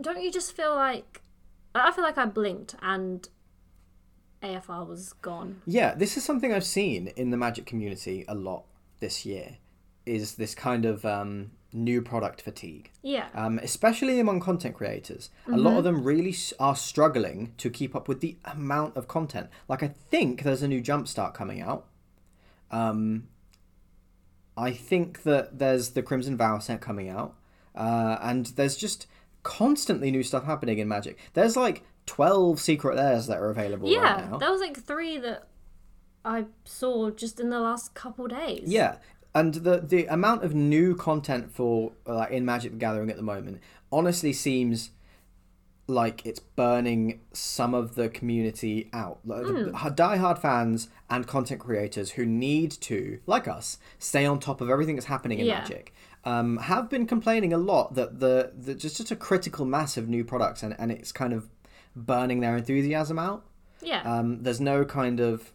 [0.00, 1.22] don't you just feel like
[1.74, 3.28] I feel like I blinked and
[4.42, 5.62] AFR was gone.
[5.66, 8.64] Yeah, this is something I've seen in the Magic community a lot
[9.00, 9.58] this year.
[10.06, 12.90] Is this kind of um, new product fatigue?
[13.02, 15.30] Yeah, um, especially among content creators.
[15.46, 19.48] A lot of them really are struggling to keep up with the amount of content.
[19.68, 21.86] Like, I think there's a new Jumpstart coming out.
[22.70, 23.28] Um,
[24.56, 27.34] I think that there's the Crimson Vow set coming out.
[27.74, 29.06] Uh, and there's just
[29.42, 31.18] constantly new stuff happening in Magic.
[31.34, 34.00] There's like 12 Secret Lairs that are available yeah.
[34.00, 34.38] right now.
[34.38, 35.46] There was like three that
[36.24, 38.64] I saw just in the last couple days.
[38.66, 38.96] Yeah,
[39.32, 43.22] and the the amount of new content for like in Magic the Gathering at the
[43.22, 43.60] moment
[43.92, 44.90] honestly seems
[45.86, 49.20] like it's burning some of the community out.
[49.24, 49.70] Hmm.
[49.70, 54.68] the Die-hard fans and content creators who need to, like us, stay on top of
[54.68, 55.60] everything that's happening in Yeah.
[55.60, 55.94] Magic.
[56.24, 60.08] Um, have been complaining a lot that the, the just just a critical mass of
[60.08, 61.48] new products and, and it's kind of
[61.96, 63.44] burning their enthusiasm out.
[63.82, 64.02] Yeah.
[64.02, 65.52] Um, there's no kind of.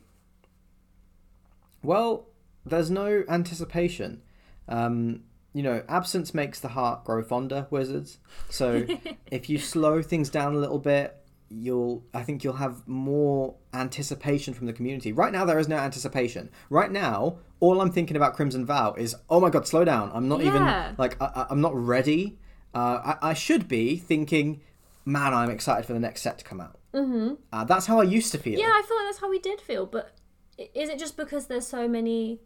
[1.84, 2.28] Well,
[2.66, 4.22] there's no anticipation.
[4.68, 8.18] Um, you know, absence makes the heart grow fonder, wizards.
[8.50, 8.86] So
[9.32, 11.16] if you slow things down a little bit,
[11.50, 12.04] you'll.
[12.14, 15.14] I think you'll have more anticipation from the community.
[15.14, 16.50] Right now, there is no anticipation.
[16.70, 20.12] Right now, all I'm thinking about Crimson Vow is, oh my god, slow down.
[20.14, 20.48] I'm not Yeah.
[20.88, 22.38] even like I, I'm not ready.
[22.74, 24.60] Uh, I, I should be thinking,
[25.06, 26.80] man, I'm excited for the next set to come out.
[26.94, 27.36] Mm-hmm.
[27.54, 28.60] Uh, that's how I used to feel.
[28.60, 30.16] Yeah, I feel like that's how we did feel, but
[30.58, 32.40] is it just because there's so many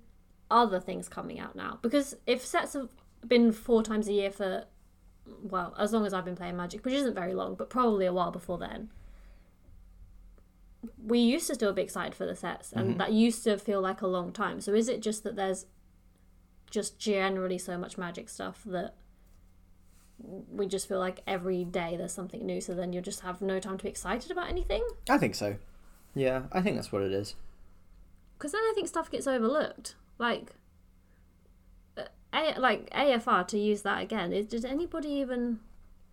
[0.52, 1.80] other things coming out now?
[1.82, 2.90] Because if sets have
[3.26, 4.66] been four times a year for,
[5.42, 8.14] well, as long as I've been playing Magic, which isn't very long, but probably a
[8.14, 8.92] while before then,
[11.04, 14.02] we used to still be excited for the sets, and that used to feel like
[14.02, 14.62] a long time.
[14.62, 15.66] So is it just that there's
[16.72, 18.96] just generally so much magic stuff that
[20.22, 23.60] we just feel like every day there's something new, so then you just have no
[23.60, 24.84] time to be excited about anything?
[25.10, 25.56] I think so.
[26.16, 27.36] Yeah, I think that's what it is.
[28.38, 29.96] Because then I think stuff gets overlooked.
[30.18, 30.52] Like,
[31.98, 32.04] uh,
[32.34, 34.34] A- like AFR to use that again.
[34.34, 35.60] Is does anybody even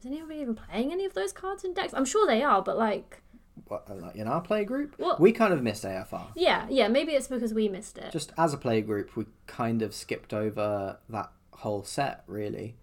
[0.00, 1.94] is anybody even playing any of those cards in decks?
[1.94, 3.22] I'm sure they are, but like,
[3.68, 6.26] What, like in our play group, we kind of missed AFR.
[6.36, 6.88] yeah, yeah.
[6.88, 8.12] Maybe it's because we missed it.
[8.12, 12.76] Just as a play group, we kind of skipped over that whole set, really.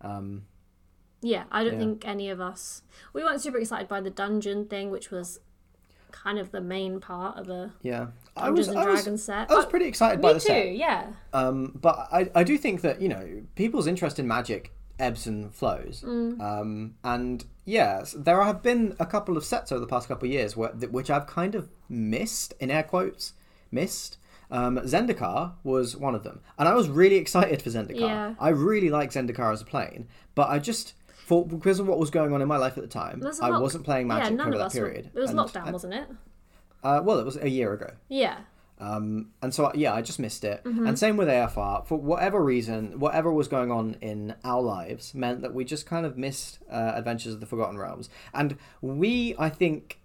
[0.00, 0.46] Um,
[1.26, 1.78] Yeah, I don't Yeah.
[1.80, 2.82] think any of us.
[3.12, 5.40] We weren't super excited by the dungeon thing, which was
[6.12, 9.22] kind of the main part of the yeah, I Dungeons was, and I was, Dragons
[9.24, 9.50] set.
[9.50, 10.46] I was pretty excited by Me the too.
[10.46, 10.76] set.
[10.76, 11.06] Yeah.
[11.32, 15.52] Um, but I, I do think that you know people's interest in magic ebbs and
[15.54, 16.02] flows.
[16.06, 16.40] Mm.
[16.40, 20.32] Um, and yes, there have been a couple of sets over the past couple of
[20.32, 23.32] years where, which I've kind of missed in air quotes
[23.70, 24.16] missed.
[24.50, 27.98] Um, Zendikar was one of them, and I was really excited for Zendikar.
[28.00, 28.34] Yeah.
[28.38, 30.94] I really like Zendikar as a plane, but I just
[31.26, 33.44] for because of what was going on in my life at the time, There's a
[33.44, 34.74] I lot- wasn't playing yeah, Magic none over of that us.
[34.74, 35.10] Were, period.
[35.14, 36.06] it was And lockdown, I- wasn't it?
[36.84, 37.90] uh, well, it was a year ago.
[38.08, 38.38] Yeah.
[38.78, 40.62] Um, and so yeah, I just missed it.
[40.64, 40.86] Mm-hmm.
[40.86, 41.86] And same with AFR.
[41.86, 46.04] For whatever reason, whatever was going on in our lives meant that we just kind
[46.06, 48.08] of missed uh, Adventures of the Forgotten Realms.
[48.34, 49.98] And we, I think,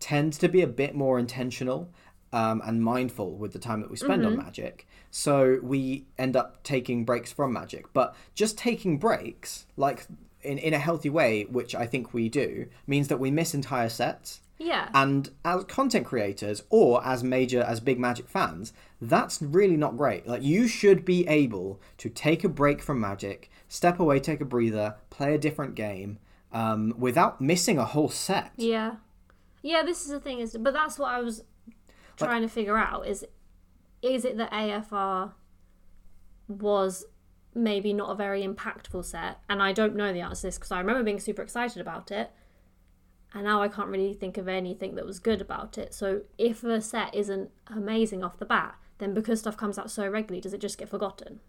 [0.00, 1.90] tend to be a bit more intentional
[2.32, 4.38] um, and mindful with the time that we spend Mm-hmm.
[4.40, 4.86] on Magic.
[5.10, 7.92] So we end up taking breaks from Magic.
[7.92, 10.06] But just taking breaks, like
[10.42, 13.88] in, in a healthy way, which I think we do, means that we miss entire
[13.88, 14.40] sets.
[14.58, 14.88] Yeah.
[14.92, 20.26] And as content creators or as major as big Magic fans, that's really not great.
[20.26, 24.44] Like you should be able to take a break from Magic, step away, take a
[24.44, 26.18] breather, play a different game,
[26.52, 28.52] um, without missing a whole set.
[28.56, 28.96] Yeah.
[29.62, 31.44] Yeah, this is the thing is but that's what I was
[32.16, 33.24] trying to figure out is
[34.02, 35.32] is it that AFR
[36.48, 37.04] was
[37.54, 40.70] maybe not a very impactful set and I don't know the answer to this because
[40.72, 42.30] I remember being super excited about it
[43.34, 45.92] and now I can't really think of anything that was good about it.
[45.92, 50.08] So if a set isn't amazing off the bat, then because stuff comes out so
[50.08, 51.40] regularly, does it just get forgotten?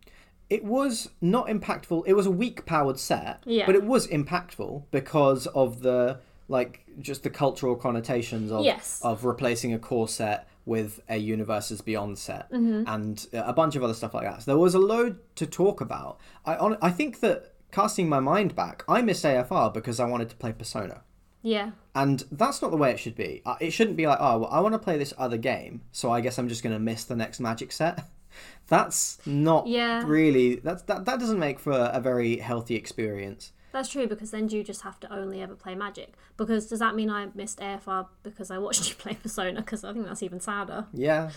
[0.50, 2.04] It was not impactful.
[2.06, 3.66] It was a weak powered set, Yeah.
[3.66, 9.00] but it was impactful because of the like just the cultural connotations of Yes.
[9.04, 12.84] of replacing a core set with a universes beyond set Mm-hmm.
[12.88, 14.44] and a bunch of other stuff like that.
[14.44, 16.20] So there was a load to talk about.
[16.46, 20.30] I hon- I think that casting my mind back, I missed AFR because I wanted
[20.30, 21.02] to play Persona.
[21.42, 21.72] Yeah.
[21.96, 23.42] And that's not the way it should be.
[23.46, 26.12] Uh, It shouldn't be like, oh, well, I want to play this other game, so
[26.12, 28.04] I guess I'm just going to miss the next Magic set.
[28.68, 30.04] That's not Yeah.
[30.06, 30.56] really.
[30.56, 31.06] That's that.
[31.06, 33.52] That doesn't make for a very healthy experience.
[33.72, 36.14] That's true because then you just have to only ever play Magic.
[36.38, 39.62] Because does that mean I missed AFR because I watched you play Persona?
[39.62, 40.88] Because I think that's even sadder.
[40.94, 41.32] Yeah,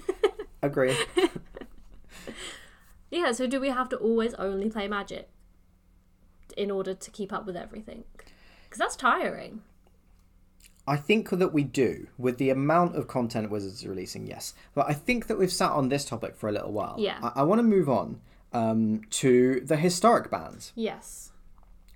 [0.62, 0.96] agree.
[3.14, 5.28] Yeah, so do we have to always only play Magic
[6.56, 8.02] in order to keep up with everything?
[8.64, 9.62] Because that's tiring.
[10.86, 14.26] I think that we do with the amount of content Wizards are releasing.
[14.26, 16.96] Yes, but I think that we've sat on this topic for a little while.
[16.98, 17.18] Yeah.
[17.22, 18.20] I, I want to move on
[18.52, 20.72] um, to the historic bans.
[20.74, 21.30] Yes.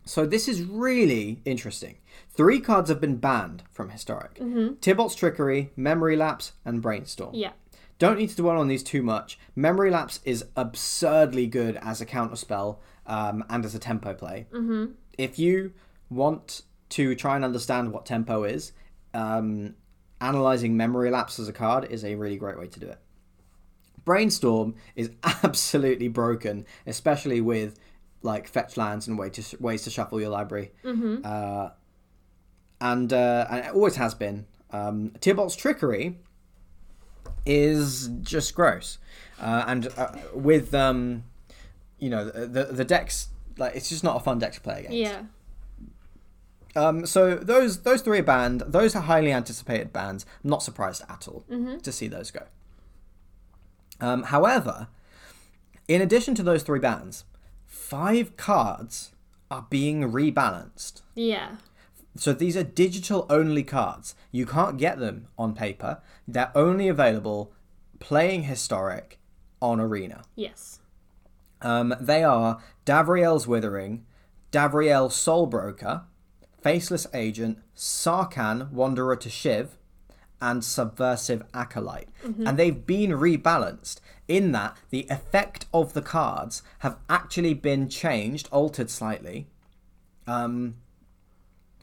[0.08, 1.98] So this is really interesting.
[2.30, 5.14] Three cards have been banned from historic: Mm-hmm.
[5.14, 7.34] Trickery, Memory Lapse, and Brainstorm.
[7.34, 7.52] Yeah.
[7.98, 9.38] Don't need to dwell on these too much.
[9.54, 14.46] Memory Lapse is absurdly good as a counterspell um, and as a tempo play.
[14.50, 14.92] Mm-hmm.
[15.18, 15.74] If you
[16.08, 18.72] want to try and understand what tempo is,
[19.12, 19.74] um,
[20.22, 22.98] analyzing Memory Lapse as a card is a really great way to do it.
[24.06, 27.78] Brainstorm is absolutely broken, especially with
[28.22, 30.72] like fetch lands and way to, ways to shuffle your library.
[31.24, 31.70] Uh,
[32.80, 34.46] and, uh, and it always has been.
[34.70, 36.16] Um, Tybalt's Trickery
[37.46, 38.98] is just gross,
[39.40, 41.24] uh, and uh, with um,
[41.98, 44.80] you know the, the the decks like it's just not a fun deck to play
[44.80, 44.96] against.
[44.96, 45.22] Yeah.
[46.76, 48.62] Um, so those those three are banned.
[48.66, 50.26] Those are highly anticipated bans.
[50.44, 51.44] I'm not surprised at all
[51.82, 52.42] to see those go.
[54.00, 54.88] Um, however,
[55.88, 57.24] in addition to those three bans,
[57.78, 59.12] five cards
[59.50, 61.02] are being rebalanced.
[61.14, 61.56] Yeah.
[62.16, 64.14] So these are digital only cards.
[64.30, 66.02] You can't get them on paper.
[66.26, 67.52] They're only available
[68.00, 69.18] playing historic
[69.62, 70.24] on Arena.
[70.34, 70.80] Yes.
[71.62, 74.04] Um, they are Davriel's Withering,
[74.52, 76.02] Davriel Soulbroker,
[76.60, 79.77] Faceless Agent, Sarkhan Wanderer to Shiv,
[80.40, 82.08] and Subversive Acolyte.
[82.46, 88.48] And they've been rebalanced in that the effect of the cards have actually been changed,
[88.52, 89.46] altered slightly.
[90.26, 90.74] Um,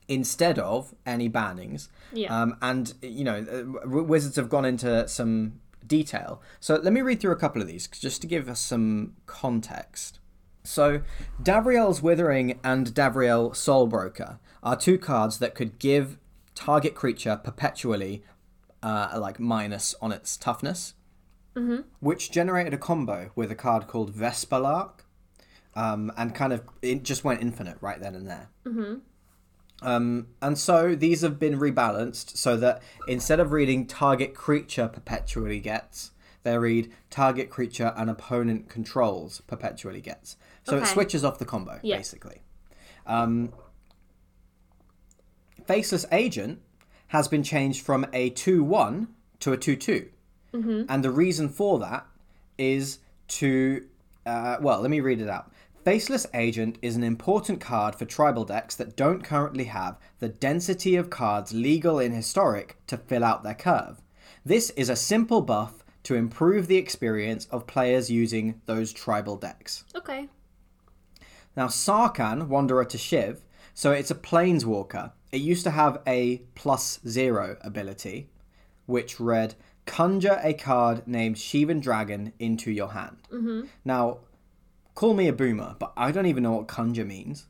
[0.07, 1.89] instead of any bannings.
[2.13, 2.41] Yeah.
[2.41, 3.45] Um, and you know,
[3.83, 6.41] uh, Wizards have gone into some detail.
[6.59, 10.19] So let me read through a couple of these just to give us some context.
[10.63, 11.01] So,
[11.41, 16.17] Davriel's Withering and Davriel Soulbroker are two cards that could give
[16.55, 18.23] target creature perpetually,
[18.85, 20.93] uh, like minus on its toughness,
[21.55, 21.81] mm-hmm.
[21.99, 24.99] which generated a combo with a card called Vesperlark,
[25.73, 28.49] um, and kind of it just went infinite right then and there.
[29.81, 35.59] Um, and so these have been rebalanced so that instead of reading target creature perpetually
[35.59, 36.11] gets,
[36.43, 40.37] they read target creature and opponent controls perpetually gets.
[40.63, 41.97] So it switches off the combo, Yeah.
[41.97, 42.41] basically.
[43.05, 43.51] Um,
[45.67, 46.61] Faceless Agent
[47.07, 49.07] has been changed from a 2 1
[49.39, 50.09] to a 2 2.
[50.89, 52.05] And the reason for that
[52.57, 53.85] is to,
[54.25, 55.51] uh, well, let me read it out.
[55.83, 60.95] Faceless Agent is an important card for tribal decks that don't currently have the density
[60.95, 64.01] of cards legal in Historic to fill out their curve.
[64.43, 69.83] This is a simple buff to improve the experience of players using those tribal decks.
[69.93, 70.27] Okay.
[71.55, 75.11] Now, Sarkhan, Wanderer to Shiv, so it's a Planeswalker.
[75.35, 78.29] It used to have a plus zero ability,
[78.85, 83.17] which read Conjure a card named Shivan Dragon into your hand.
[83.29, 83.67] Mm-hmm.
[83.83, 84.19] Now,
[84.93, 87.47] call me a boomer, but I don't even know what Conjure means.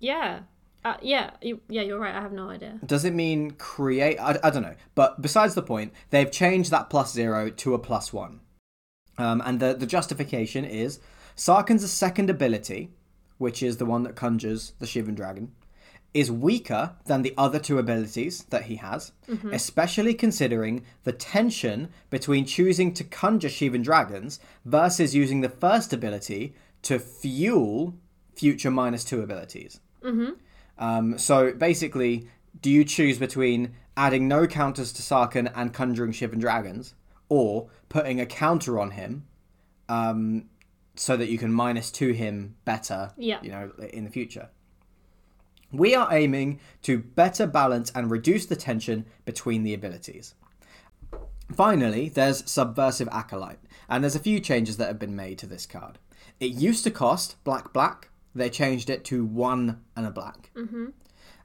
[0.00, 0.40] Yeah.
[0.84, 1.30] Uh, yeah.
[1.40, 1.82] You, yeah.
[1.82, 2.12] You're right.
[2.12, 2.80] I have no idea.
[2.84, 4.18] Does it mean create?
[4.18, 4.74] I, I don't know.
[4.96, 8.40] But besides the point, they've changed that plus zero to a plus one.
[9.16, 10.98] Um, and the, the justification is
[11.36, 12.90] Sarkhan's second ability,
[13.38, 15.52] which is the one that conjures the Shivan Dragon,
[16.14, 19.12] is weaker than the other two abilities that he has,
[19.50, 26.54] especially considering the tension between choosing to conjure Shivan Dragons versus using the first ability
[26.82, 27.94] to fuel
[28.34, 29.80] future minus two abilities.
[30.78, 32.28] Um, so basically,
[32.60, 36.94] do you choose between adding no counters to Sarkhan and conjuring Shivan Dragons,
[37.28, 39.24] or putting a counter on him,
[39.88, 40.44] um,
[40.94, 43.38] so that you can minus two him better, Yeah.
[43.42, 44.48] you know, in the future?
[45.72, 50.34] We are aiming to better balance and reduce the tension between the abilities.
[51.54, 53.58] Finally, there's Subversive Acolyte,
[53.88, 55.98] and there's a few changes that have been made to this card.
[56.40, 60.50] It used to cost black black, they changed it to one and a black.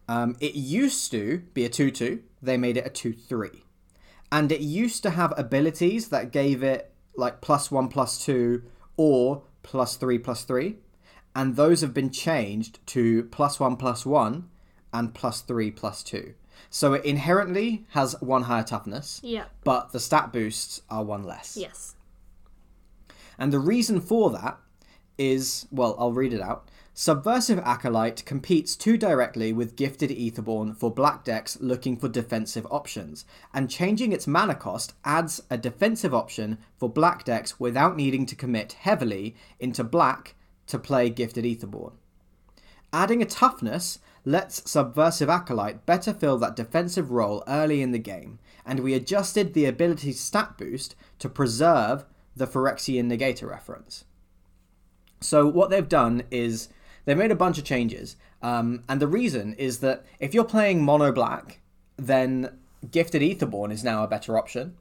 [0.10, 3.64] Um, it used to be a 2 2, they made it a 2 3.
[4.32, 8.62] And it used to have abilities that gave it like plus 1 plus 2
[8.96, 10.78] or plus 3 plus 3.
[11.38, 14.50] And those have been changed to plus 1 plus 1
[14.92, 16.34] and plus 3 plus 2.
[16.72, 19.46] So it inherently has one higher toughness, Yeah.
[19.64, 21.56] but the stat boosts are one less.
[21.56, 21.96] Yes.
[23.38, 24.58] And the reason for that
[25.20, 26.72] is, well, I'll read it out.
[26.96, 33.26] Subversive Acolyte competes too directly with Gifted Aetherborn for black decks looking for defensive options,
[33.54, 38.36] and changing its mana cost adds a defensive option for black decks without needing to
[38.36, 40.34] commit heavily into black
[40.68, 41.94] to play Gifted Aetherborn.
[42.94, 48.40] Adding a toughness lets Subversive Acolyte better fill that defensive role early in the game,
[48.66, 54.06] and we adjusted the ability's stat boost to preserve the Phyrexian Negator reference.
[55.22, 56.70] So, what they've done is
[57.06, 60.84] they've made a bunch of changes, um, and the reason is that if you're playing
[60.84, 61.60] mono black,
[61.98, 62.58] then
[62.92, 64.76] Gifted Aetherborn is now a better option.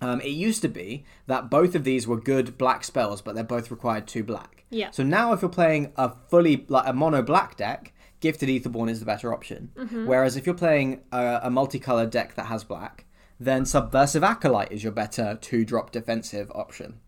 [0.00, 3.44] Um, it used to be that both of these were good black spells, but they're
[3.44, 4.64] both required two black.
[4.70, 4.90] Yeah.
[4.90, 9.00] So now, if you're playing a fully like a mono black deck, Gifted Aetherborn is
[9.00, 9.70] the better option.
[10.06, 13.04] Whereas if you're playing a, a multicolored deck that has black,
[13.38, 17.00] then Subversive Acolyte is your better two drop defensive option.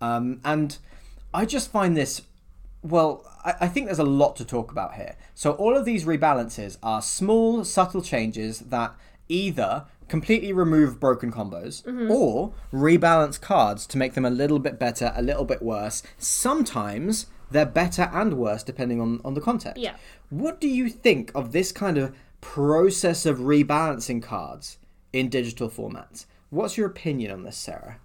[0.00, 0.76] Um, and
[1.32, 2.22] I just find this.
[2.82, 5.16] Well, I, I think there's a lot to talk about here.
[5.34, 8.94] So, all of these rebalances are small, subtle changes that
[9.28, 12.10] either completely remove broken combos mm-hmm.
[12.10, 16.02] or rebalance cards to make them a little bit better, a little bit worse.
[16.16, 19.82] Sometimes they're better and worse depending on, on the context.
[19.82, 19.96] Yeah.
[20.30, 24.78] What do you think of this kind of process of rebalancing cards
[25.12, 26.26] in digital formats?
[26.50, 27.98] What's your opinion on this, Sarah?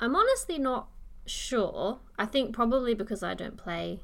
[0.00, 0.88] I'm honestly not
[1.26, 2.00] sure.
[2.18, 4.00] I think probably because I don't play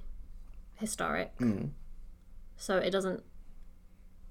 [0.74, 1.66] historic, hmm.
[2.56, 3.22] so it doesn't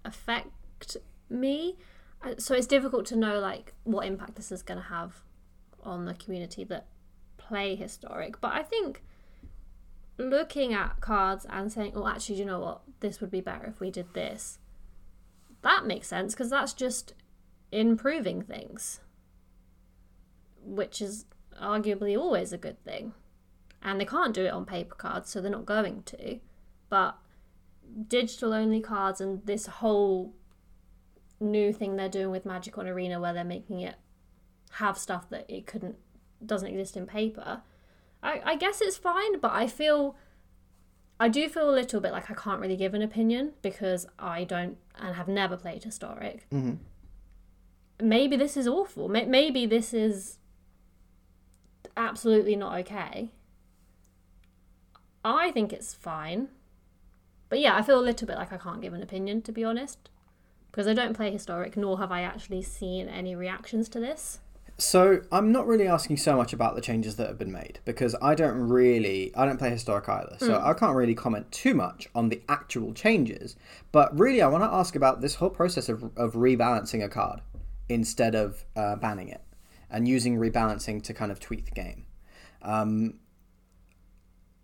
[0.06, 0.98] affect
[1.30, 1.78] me.
[2.22, 5.22] Uh, So it's difficult to know like what impact this is going to have
[5.84, 6.88] on the community that
[7.38, 8.40] play historic.
[8.42, 9.04] But I think
[10.18, 12.82] looking at cards and saying, "Oh, actually, you know what?
[13.02, 14.60] This would be better if we did this."
[15.62, 17.14] That makes sense because that's just
[17.72, 19.02] improving things,
[20.64, 21.26] which is
[21.62, 23.14] arguably always a good thing.
[23.82, 26.40] and they can't do it on paper cards, so they're not going to.
[26.90, 27.20] But
[28.08, 30.34] digital only cards and this whole
[31.40, 33.96] new thing they're doing with Magic on Arena, where they're making it
[34.72, 35.96] have stuff that it couldn't
[36.46, 37.62] doesn't exist in paper.
[38.22, 40.16] I, I guess it's fine, but I feel
[41.20, 44.44] I do feel a little bit like I can't really give an opinion because I
[44.44, 46.48] don't and have never played historic.
[46.52, 46.76] Mm-hmm.
[48.02, 49.08] Maybe this is awful.
[49.08, 50.40] Maybe this is
[51.96, 53.32] absolutely not okay.
[55.24, 56.50] I think it's fine.
[57.50, 59.64] But yeah, I feel a little bit like I can't give an opinion, to be
[59.64, 60.10] honest.
[60.72, 64.40] Because I don't play historic, nor have I actually seen any reactions to this.
[64.78, 68.14] So I'm not really asking so much about the changes that have been made because
[68.22, 72.10] I don't really I don't play historic either, so I can't really comment too much
[72.14, 73.56] on the actual changes.
[73.94, 77.40] But really, I want to ask about this whole process of of rebalancing a card
[77.88, 79.42] instead of uh, banning it
[79.90, 82.06] and using rebalancing to kind of tweak the game.
[82.62, 83.20] Um,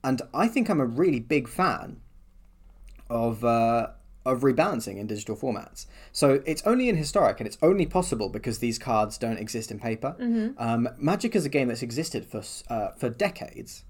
[0.04, 2.02] and I think I'm a really big fan
[3.12, 3.88] of uh,
[4.26, 5.86] of rebalancing in digital formats.
[6.12, 9.80] So it's only in historic, and it's only possible because these cards don't exist in
[9.80, 10.16] paper.
[10.58, 13.84] Um, Magic is a game that's existed for uh, for decades,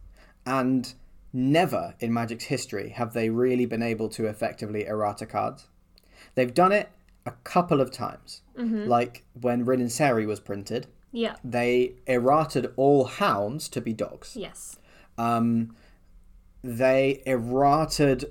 [0.45, 0.93] and
[1.33, 5.67] never in Magic's history have they really been able to effectively errata cards.
[6.35, 6.89] They've done it
[7.25, 8.41] a couple of times,
[8.95, 10.87] like when Rin and Seri was printed.
[11.13, 11.35] Yeah.
[11.43, 14.77] They errated all hounds to be dogs Yes.
[16.63, 18.25] they errated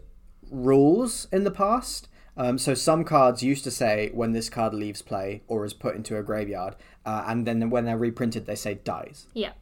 [0.51, 2.09] rules in the past.
[2.37, 5.95] Um, so some cards used to say when this card leaves play or is put
[5.95, 9.27] into a graveyard, uh, and then when they're reprinted, they say dies.
[9.35, 9.53] Yeah.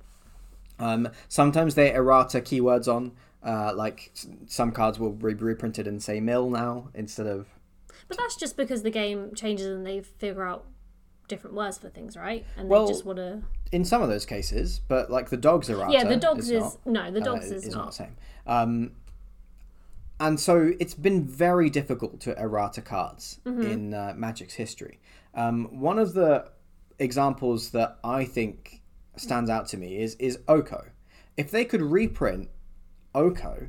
[0.79, 3.13] Um, sometimes they errata keywords on,
[3.43, 4.13] uh, like
[4.47, 7.49] some cards will be reprinted and say mill now instead of.
[8.07, 10.67] But that's just because the game changes and they figure out
[11.27, 12.45] different words for things, right?
[12.57, 13.43] And Well, they just want to.
[13.71, 15.93] In some of those cases, but like the dogs errata.
[15.93, 16.87] Yeah, the dogs is, is, not.
[16.87, 17.87] no, the uh, dogs is, is not.
[17.87, 18.17] the same.
[18.47, 18.93] Um,
[20.21, 23.63] and so it's been very difficult to errata cards Mm-hmm.
[23.63, 25.01] in uh, Magic's history.
[25.35, 26.51] Um, one of the
[26.99, 28.83] examples that I think
[29.17, 30.87] stands out to me is is Oko.
[31.37, 32.49] If they could reprint
[33.15, 33.69] Oko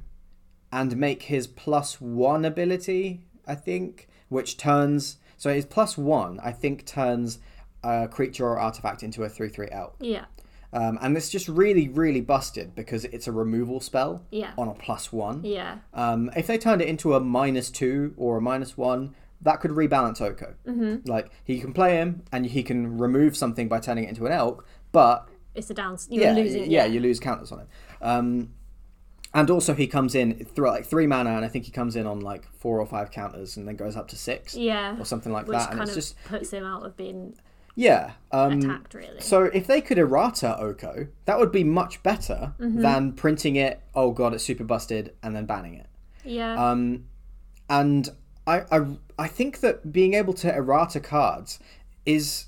[0.72, 6.52] and make his plus one ability, I think, which turns so his plus one, I
[6.52, 7.40] think, turns
[7.84, 9.96] a creature or artifact into a three three elk.
[10.00, 10.26] Yeah.
[10.72, 14.52] Um, and it's just really, really busted because it's a removal spell Yeah.
[14.58, 15.44] on a plus one.
[15.44, 15.80] Yeah.
[15.94, 19.72] Um, if they turned it into a minus two or a minus one, that could
[19.72, 20.54] rebalance Oko.
[20.68, 21.10] Mm-hmm.
[21.10, 24.32] Like he can play him and he can remove something by turning it into an
[24.32, 25.98] elk, but It's a down.
[26.10, 26.70] You're yeah, losing.
[26.70, 27.68] yeah, you lose counters on it.
[28.02, 28.52] Um,
[29.34, 32.06] and also he comes in through like three mana, and I think he comes in
[32.08, 34.98] on like four or five counters, and then goes up to six Yeah.
[35.00, 35.70] or something like Which that.
[35.70, 37.36] And kind it's of just puts him out of being
[37.80, 38.12] yeah.
[38.32, 39.22] Um, attacked, really.
[39.22, 42.82] so if they could errata Oko, that would be much better Mm-hmm.
[42.82, 43.82] than printing it.
[43.96, 45.88] Oh god, it's super busted, and then banning it.
[46.24, 46.54] yeah.
[46.72, 47.06] Um,
[47.70, 48.10] and
[48.48, 48.80] I, I,
[49.18, 51.60] I think that being able to errata cards
[52.06, 52.48] is,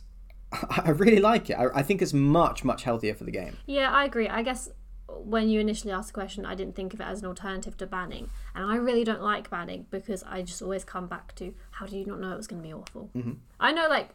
[0.85, 1.53] I really like it.
[1.53, 3.57] I, I think it's much much healthier for the game.
[3.65, 4.27] Yeah, I agree.
[4.27, 4.69] I guess
[5.07, 7.85] when you initially asked the question, I didn't think of it as an alternative to
[7.85, 8.29] banning.
[8.55, 11.97] And I really don't like banning because I just always come back to how do
[11.97, 13.09] you not know it was going to be awful?
[13.15, 13.33] Mm-hmm.
[13.59, 14.09] I know, like,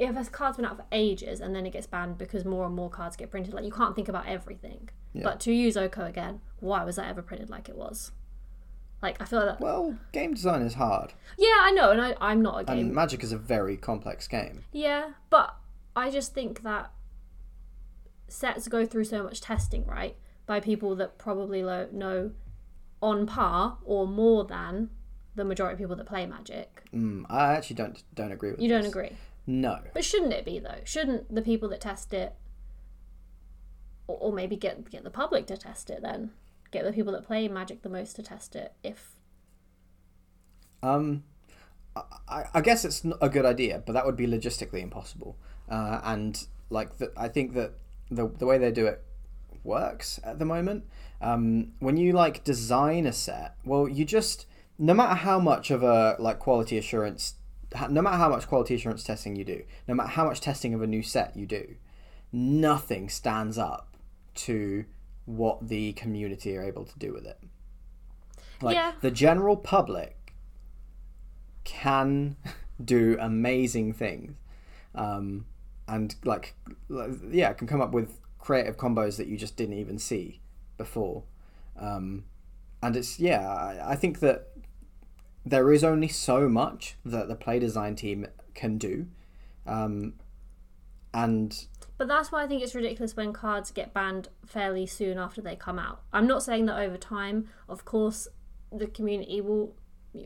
[0.00, 2.74] if a card's been out for ages and then it gets banned because more and
[2.74, 4.88] more cards get printed, like, you can't think about everything.
[5.14, 8.12] But to use Oko again, why was that ever printed like it was?
[9.02, 9.60] Like, I feel that.
[9.60, 12.94] Well, game design is hard, Yeah, I know, and I, I'm not a game and
[12.94, 14.64] Magic is a very complex game.
[14.72, 15.54] Yeah, but
[15.94, 16.92] I just think that
[18.28, 20.16] sets go through so much testing, right?
[20.46, 22.32] By people that probably lo- know
[23.02, 24.90] on par or more than
[25.34, 26.82] the majority of people that play Magic.
[26.94, 29.12] Mm, I actually don't don't agree with You don't agree.
[29.46, 29.80] No.
[29.94, 30.80] But shouldn't it be though?
[30.84, 32.34] Shouldn't the people that test it
[34.06, 36.30] or, or maybe get get the public to test it then?
[36.70, 39.16] Get the people that play Magic the most to test it if
[40.82, 41.24] Um,
[41.96, 45.36] I, I guess it's not a good idea, but that would be logistically impossible.
[45.68, 47.72] Uh, and like the, I think that
[48.10, 49.02] the the way they do it
[49.64, 50.84] works at the moment.
[51.20, 54.46] Um, when you like design a set, well, you just
[54.78, 57.34] no matter how much of a like quality assurance,
[57.88, 60.82] no matter how much quality assurance testing you do, no matter how much testing of
[60.82, 61.76] a new set you do,
[62.32, 63.96] nothing stands up
[64.34, 64.84] to
[65.24, 67.38] what the community are able to do with it.
[68.60, 68.92] Like Yeah.
[69.00, 70.34] the general public
[71.64, 72.36] can
[72.84, 74.36] do amazing things,
[74.94, 75.46] um,
[75.86, 76.54] and like,
[76.88, 80.40] like, yeah, can come up with creative combos that you just didn't even see
[80.78, 81.24] before.
[81.76, 82.24] Um,
[82.82, 84.48] and it's yeah, I, I think that
[85.44, 89.06] there is only so much that the play design team can do,
[89.66, 90.14] um,
[91.14, 91.66] and
[91.98, 95.56] But that's why I think it's ridiculous when cards get banned fairly soon after they
[95.56, 96.02] come out.
[96.12, 98.28] I'm not saying that over time, of course,
[98.70, 99.74] the community will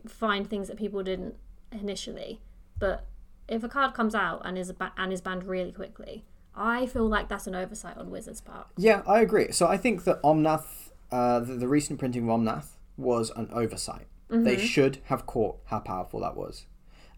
[0.07, 1.37] find things that people didn't
[1.73, 2.41] initially,
[2.79, 3.07] but
[3.49, 7.09] if a card comes out and is ba- and is banned really quickly, I feel
[7.09, 8.69] like that's an oversight on Wizards' part.
[8.77, 9.53] Yeah, I agree.
[9.53, 14.07] So I think that Omnath, uh, the, the recent printing of Omnath, was an oversight.
[14.31, 14.65] They Mm-hmm.
[14.67, 16.67] should have caught how powerful that was.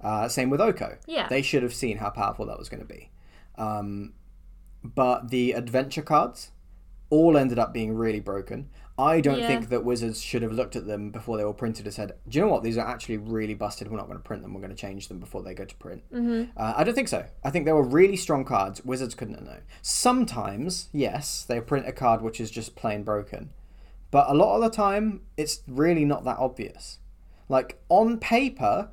[0.01, 0.99] Uh, same with Oko.
[1.07, 1.29] Yeah.
[1.29, 3.11] They should have seen how powerful that was going to be.
[3.57, 4.13] Um,
[4.83, 6.51] but the adventure cards
[7.09, 8.69] all ended up being really broken.
[8.99, 9.47] I don't Yeah.
[9.47, 12.39] think that Wizards should have looked at them before they were printed and said, "Do
[12.39, 12.63] you know what?
[12.63, 13.89] These are actually really busted.
[13.91, 14.55] We're not going to print them.
[14.55, 16.51] We're going to change them before they go to print." Mm-hmm.
[16.57, 17.27] Uh, I don't think so.
[17.45, 18.85] I think they were really strong cards.
[18.85, 19.61] Wizards couldn't have known.
[19.83, 23.51] Sometimes, yes, they print a card which is just plain broken,
[24.11, 26.99] but a lot of the time, it's really not that obvious.
[27.49, 28.91] Like on paper,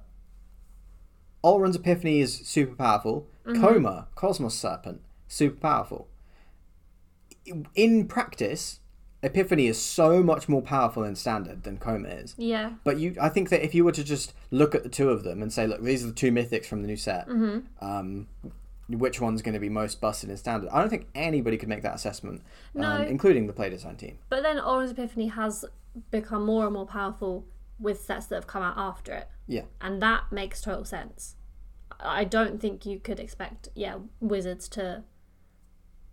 [1.44, 3.28] Alrund's Epiphany is super powerful.
[3.46, 6.08] Koma, Cosmos Serpent, super powerful.
[7.76, 8.80] In practice,
[9.22, 12.36] Epiphany is so much more powerful in standard than Koma is.
[12.38, 12.74] Yeah.
[12.84, 15.24] But you, I think that if you were to just look at the two of
[15.24, 17.28] them and say, look, these are the two mythics from the new set,
[17.82, 18.28] um,
[18.96, 20.70] which one's going to be most busted in standard?
[20.72, 22.42] I don't think anybody could make that assessment,
[22.76, 23.02] um, No.
[23.04, 24.20] including the play design team.
[24.30, 25.66] But then Alrund's Epiphany has
[26.12, 27.46] become more and more powerful
[27.80, 29.28] with sets that have come out after it.
[29.48, 29.64] Yeah.
[29.82, 31.36] And that makes total sense.
[32.00, 35.04] I don't think you could expect, yeah, Wizards to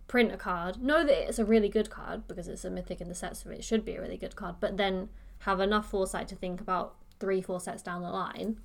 [0.07, 3.07] print a card, know that it's a really good card because it's a mythic in
[3.07, 5.09] the set, so it should be a really good card, but then
[5.39, 8.59] have enough foresight to think about three, four sets down the line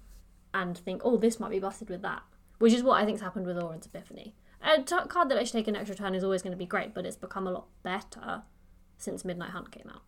[0.52, 2.22] and think, oh, this might be busted with that.
[2.58, 4.34] Which is what I think's happened with Alrund's Epiphany.
[4.62, 6.94] A t- card that actually take an extra turn is always going to be great,
[6.94, 8.42] but it's become a lot better
[8.96, 10.02] since Midnight Hunt came out.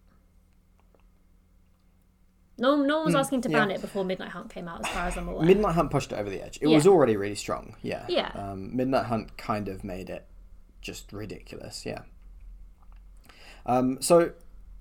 [2.61, 3.77] No, no one was asking to ban yeah.
[3.77, 5.47] it before Midnight Hunt came out, as far as I'm aware.
[5.47, 6.59] Midnight Hunt pushed it over the edge.
[6.61, 6.75] It Yeah.
[6.75, 7.77] was already really strong.
[7.83, 8.05] Yeah.
[8.09, 8.31] Yeah.
[8.35, 10.27] Um, Midnight Hunt kind of made it
[10.81, 11.87] just ridiculous.
[11.87, 12.03] Yeah.
[13.65, 14.33] Um, so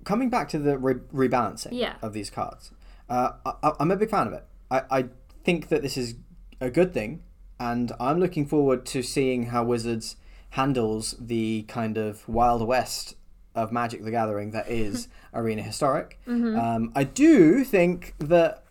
[0.04, 1.96] coming back to the re- rebalancing Yeah.
[2.02, 2.72] of these cards,
[3.08, 4.44] uh, I- I'm a big fan of it.
[4.72, 5.08] I-, I
[5.44, 6.16] think that this is
[6.60, 7.22] a good thing,
[7.60, 10.16] and I'm looking forward to seeing how Wizards
[10.50, 13.14] handles the kind of Wild West
[13.54, 16.18] of Magic the Gathering that is Arena Historic.
[16.58, 18.64] Um, I do think that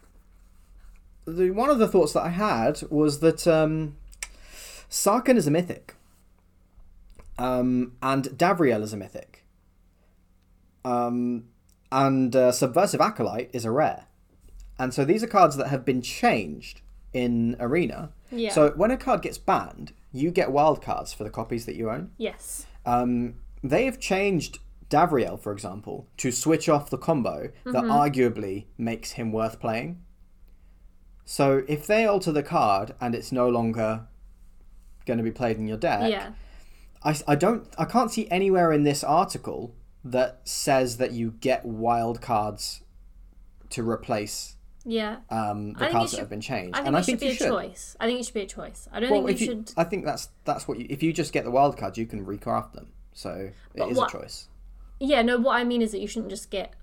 [1.25, 3.97] the, one of the thoughts that I had was that um,
[4.89, 5.95] Sarkhan is a mythic,
[7.37, 9.45] um, and Davriel is a mythic,
[10.85, 11.45] um,
[11.91, 14.05] and uh, Subversive Acolyte is a rare,
[14.79, 16.81] and so these are cards that have been changed
[17.13, 18.11] in Arena.
[18.31, 18.51] Yeah.
[18.51, 21.89] So when a card gets banned, you get wild cards for the copies that you
[21.89, 22.11] own.
[22.17, 22.65] Yes.
[22.85, 24.59] Um, they have changed
[24.89, 30.01] Davriel, for example, to switch off the combo that arguably makes him worth playing.
[31.25, 34.07] So if they alter the card and it's no longer
[35.05, 36.31] going to be played in your deck, Yeah.
[37.03, 41.65] I, I don't I can't see anywhere in this article that says that you get
[41.65, 42.81] wild cards
[43.69, 44.55] to replace
[44.89, 45.17] Yeah.
[45.29, 46.73] um, the think it cards should- that have been changed.
[46.75, 47.47] I think and it I should be a should.
[47.49, 47.97] choice.
[47.99, 48.87] I think it should be a choice.
[48.91, 49.73] I don't Well, think you you, should.
[49.75, 52.25] I think that's that's what you, if you just get the wild cards, you can
[52.25, 52.93] recraft them.
[53.13, 54.47] So it But is what- a choice.
[54.99, 55.37] Yeah, no.
[55.37, 56.73] What I mean is that you shouldn't just get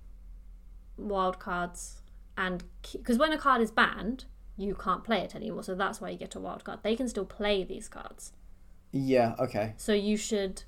[0.97, 2.01] wild cards
[2.37, 4.27] and because when a card is banned,
[4.57, 5.63] you can't play it anymore.
[5.65, 6.81] So that's why you get a wild card.
[6.83, 8.33] They can still play these cards.
[8.93, 9.35] Yeah.
[9.39, 9.75] Okay.
[9.77, 10.63] So you should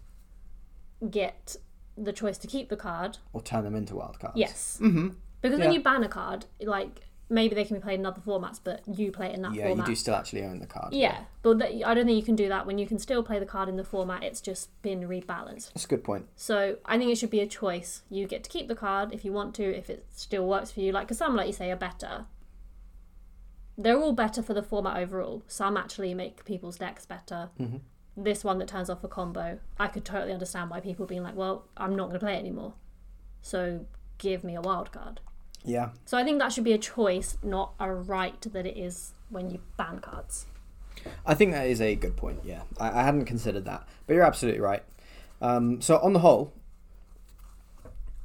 [1.11, 1.57] get
[1.97, 3.19] the choice to keep the card.
[3.33, 4.37] Or turn them into wild cards.
[4.37, 4.79] Yes.
[4.83, 5.09] Mm-hmm.
[5.41, 5.67] Because Yeah.
[5.67, 8.83] when you ban a card, like maybe they can be played in other formats, but
[8.87, 9.59] you play it in that format.
[9.59, 9.89] Yeah, format.
[9.89, 10.93] you do still actually own the card.
[10.93, 13.39] Yeah, but that, I don't think you can do that when you can still play
[13.39, 14.23] the card in the format.
[14.23, 15.73] It's just been rebalanced.
[15.73, 16.27] That's a good point.
[16.37, 18.03] So I think it should be a choice.
[18.11, 20.81] You get to keep the card if you want to, if it still works for
[20.81, 20.93] you.
[20.93, 22.27] Like, because some, like you say, are better.
[23.79, 25.43] They're all better for the format overall.
[25.49, 27.51] Some actually make people's decks better.
[27.61, 27.79] Mm-hmm.
[28.17, 31.37] This one that turns off a combo, I could totally understand why people being like,
[31.37, 32.73] well, I'm not going to play it anymore.
[33.43, 33.85] So
[34.17, 35.21] give me a wild card.
[35.67, 35.91] Yeah.
[36.05, 39.51] So I think that should be a choice, not a right that it is when
[39.51, 40.47] you ban cards.
[41.27, 42.41] I think that is a good point.
[42.45, 44.83] Yeah, I, I hadn't considered that, but you're absolutely right.
[45.43, 46.53] Um, so on the whole,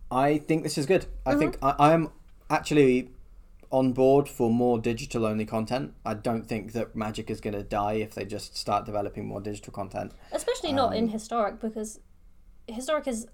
[0.10, 1.06] I think this is good.
[1.26, 2.12] I think I, I am
[2.50, 3.10] actually
[3.72, 5.94] on board for more digital only content.
[6.06, 9.42] I don't think that Magic is going to die if they just start developing more
[9.42, 10.12] digital content.
[10.32, 12.00] Especially not Um, in historic because
[12.68, 13.28] historic is.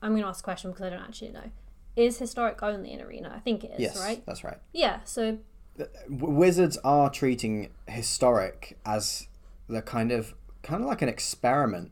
[0.00, 1.50] I'm going to ask a question because I don't actually know.
[1.96, 3.32] Is historic only in arena?
[3.34, 4.24] I think it is, yes, right?
[4.26, 4.58] that's right.
[4.72, 5.00] Yeah.
[5.04, 5.38] So
[6.08, 9.28] Wizards are treating historic as
[9.68, 11.90] the kind of kind of like an experiment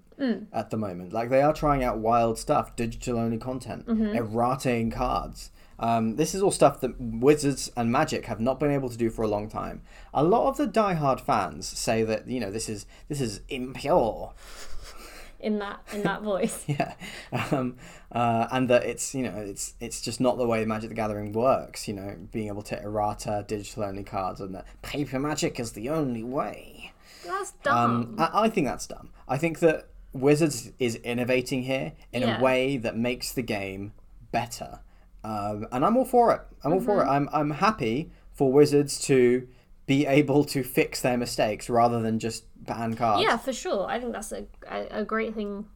[0.53, 1.13] at the moment.
[1.13, 5.51] Like they are trying out wild stuff, digital only content, errating cards.
[5.79, 9.09] Um, this is all stuff that Wizards and Magic have not been able to do
[9.09, 9.81] for a long time.
[10.13, 14.35] A lot of the diehard fans say that you know this is this is impure.
[15.41, 16.65] In that in that voice.
[16.69, 16.95] Yeah,
[17.33, 17.77] um,
[18.13, 21.33] uh, and that it's you know it's it's just not the way Magic the Gathering
[21.33, 21.89] works.
[21.89, 25.89] You know, being able to errata digital only cards and that paper magic is the
[25.91, 26.93] only way.
[27.27, 27.77] That's dumb.
[27.77, 29.11] Um, I, I think that's dumb.
[29.29, 32.39] I think that Wizards is innovating here in Yeah.
[32.39, 33.93] a way that makes the game
[34.33, 34.81] better,
[35.25, 36.41] um, and I'm all for it.
[36.65, 37.07] I'm all for it.
[37.07, 39.47] I'm I'm happy for Wizards to
[39.91, 43.25] be able to fix their mistakes rather than just ban cards.
[43.25, 43.89] yeah, for sure.
[43.89, 45.67] I think that's a a, a great thing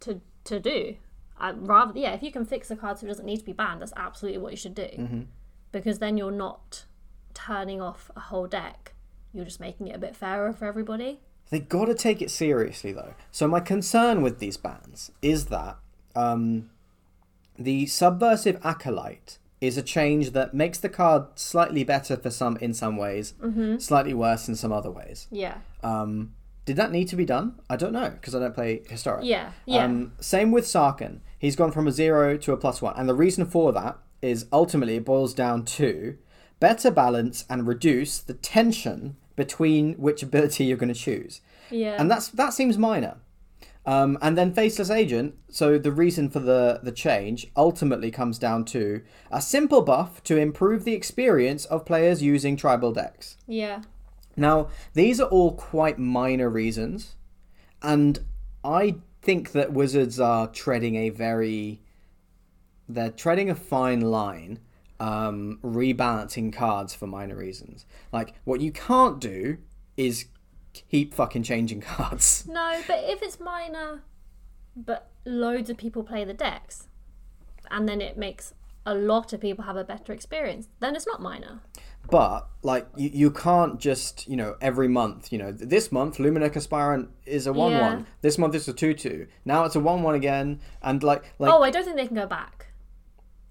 [0.00, 0.94] to to do.
[1.36, 3.52] i rather, yeah, if you can fix the card so it doesn't need to be
[3.52, 4.90] banned, that's absolutely what you should do.
[5.04, 5.22] Mm-hmm.
[5.72, 6.84] Because then you're not
[7.34, 8.94] turning off a whole deck.
[9.32, 11.18] You're just making it a bit fairer for everybody.
[11.50, 13.14] They got to take it seriously, though.
[13.32, 15.76] So my concern with these bans is that
[16.14, 16.70] um,
[17.58, 22.74] the subversive acolyte is a change that makes the card slightly better for some in
[22.74, 23.34] some ways,
[23.78, 25.26] slightly worse in some other ways.
[25.30, 25.58] Yeah.
[25.82, 26.34] Um,
[26.66, 27.60] did that need to be done?
[27.70, 29.24] I don't know because I don't play historic.
[29.24, 29.52] Yeah.
[29.64, 29.84] Yeah.
[29.84, 31.20] Um, same with Sarkhan.
[31.38, 34.46] He's gone from a zero to a plus one, and the reason for that is
[34.52, 36.18] ultimately it boils down to
[36.58, 41.40] better balance and reduce the tension between which ability you're going to choose,
[41.70, 41.96] yeah.
[41.98, 43.18] and that's that seems minor.
[43.86, 45.36] Um, and then faceless agent.
[45.48, 50.36] So the reason for the the change ultimately comes down to a simple buff to
[50.36, 53.36] improve the experience of players using tribal decks.
[53.46, 53.82] yeah.
[54.36, 57.16] Now, these are all quite minor reasons,
[57.80, 58.18] and
[58.62, 61.80] I think that Wizards are treading a very.
[62.88, 64.60] They're treading a fine line,
[65.00, 67.86] um, rebalancing cards for minor reasons.
[68.12, 69.56] Like, what you can't do
[69.96, 70.26] is
[70.90, 72.44] keep fucking changing cards.
[72.48, 74.02] No, but if it's minor,
[74.74, 76.88] but loads of people play the decks,
[77.70, 78.54] and then it makes
[78.84, 81.60] a lot of people have a better experience, then it's not minor.
[82.08, 86.56] But, like, you, you can't just, you know, every month, you know, this month Luminarch
[86.56, 87.80] Aspirant is a 1 Yeah.
[87.94, 88.06] 1.
[88.20, 89.26] This month it's a 2 2.
[89.44, 90.60] Now it's a 1 1 again.
[90.82, 92.68] And, like, like Oh, I don't think they can go back.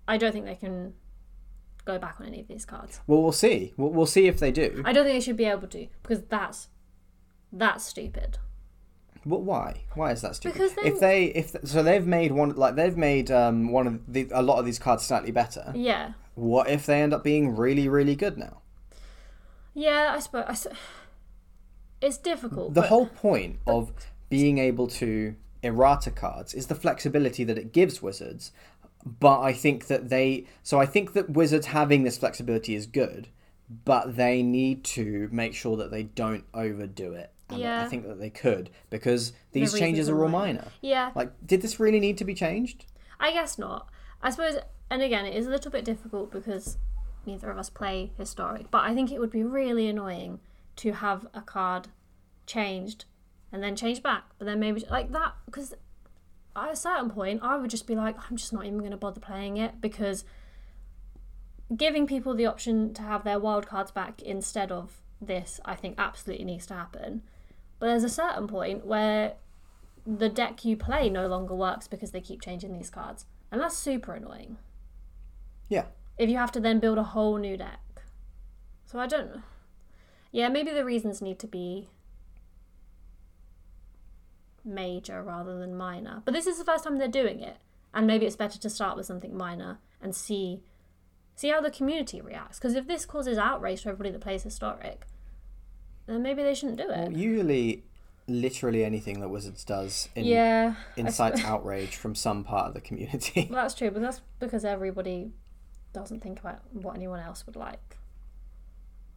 [0.07, 0.93] I don't think they can
[1.83, 3.01] go back on any of these cards.
[3.05, 3.73] Well, we'll see.
[3.75, 4.81] We'll, we'll see if they do.
[4.85, 6.69] I don't think they should be able to because that's
[7.55, 8.37] that's stupid.
[9.25, 9.81] But why?
[9.95, 10.53] Why is that stupid?
[10.53, 14.13] Because then- if they if so they've made one like they've made um one of
[14.13, 15.71] the a lot of these cards slightly better.
[15.75, 18.61] Yeah, What if they end up being really really good now?
[19.73, 20.13] yeah.
[20.15, 20.71] I suppose I
[22.01, 22.73] it's difficult.
[22.75, 23.91] The but- whole point of
[24.29, 28.51] being able to errata cards is the flexibility that it gives wizards.
[29.19, 33.27] But I think that they so I think that wizards having this flexibility is good,
[33.85, 37.31] but they need to make sure that they don't overdo it.
[37.49, 40.59] And I think that they could because these reasons changes are are all minor.
[40.59, 40.71] minor.
[40.81, 42.85] yeah, Like, did this really need to be changed?
[43.19, 43.87] I guess not.
[44.21, 44.57] I suppose,
[44.89, 46.77] and again, it is a little bit difficult because
[47.25, 48.71] neither of us play historic.
[48.71, 50.39] But I think it would be really annoying
[50.77, 51.89] to have a card
[52.45, 53.05] changed
[53.51, 55.73] and then changed back, but then maybe like that because
[56.55, 58.97] at a certain point I would just be like, I'm just not even going to
[58.97, 60.25] bother playing it because
[61.75, 65.95] giving people the option to have their wild cards back instead of this, I think
[65.97, 67.23] absolutely needs to happen.
[67.79, 69.33] But there's a certain point where
[70.05, 73.25] the deck you play no longer works because they keep changing these cards.
[73.51, 74.57] And that's super annoying.
[75.67, 75.85] Yeah.
[76.17, 77.79] If you have to then build a whole new deck.
[78.85, 79.41] So I don't.
[80.31, 81.89] Yeah, maybe the reasons need to be
[84.63, 86.21] major rather than minor.
[86.25, 87.57] But this is the first time they're doing it.
[87.93, 90.61] And maybe it's better to start with something minor and see
[91.35, 92.57] see how the community reacts.
[92.57, 95.05] Because if this causes outrage to everybody that plays historic,
[96.07, 97.11] then maybe they shouldn't do it.
[97.11, 97.83] Well, usually,
[98.27, 103.47] literally anything that Wizards does in, yeah, incites outrage from some part of the community.
[103.49, 105.31] Well, that's true, but that's because everybody
[105.93, 107.97] doesn't think about what anyone else would like.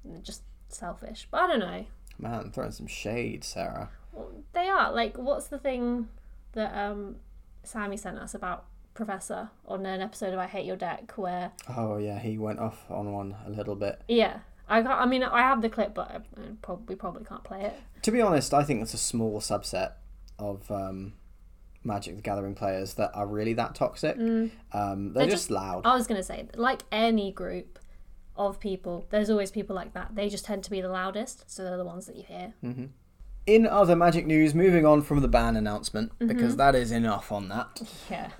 [0.04, 1.26] They're just selfish.
[1.30, 1.86] But I don't know.
[2.18, 3.90] Man, throwing some shade, Sarah.
[4.12, 4.92] Well, they are.
[4.92, 6.08] Like, what's the thing
[6.52, 7.16] that um,
[7.62, 8.64] Sammy sent us about
[8.94, 12.90] Professor on an episode of I Hate Your Deck where, Oh yeah, he went off
[12.90, 14.00] on one a little bit.
[14.08, 14.38] yeah.
[14.68, 17.42] I, can't, I mean, I have the clip, but I, I prob- we probably can't
[17.44, 17.74] play it.
[18.02, 19.92] To be honest, I think it's a small subset
[20.38, 21.14] of um,
[21.84, 24.16] Magic the Gathering players that are really that toxic.
[24.16, 25.14] Um, they're, Mm.
[25.14, 25.86] They're just, just- loud.
[25.86, 27.78] I was going to say, like any group
[28.36, 30.14] of people, there's always people like that.
[30.14, 32.52] They just tend to be the loudest, so they're the ones that you hear.
[33.46, 36.28] In other Magic news, moving on from the ban announcement, Mm-hmm.
[36.28, 37.82] because that is enough on that.
[38.10, 38.30] Yeah.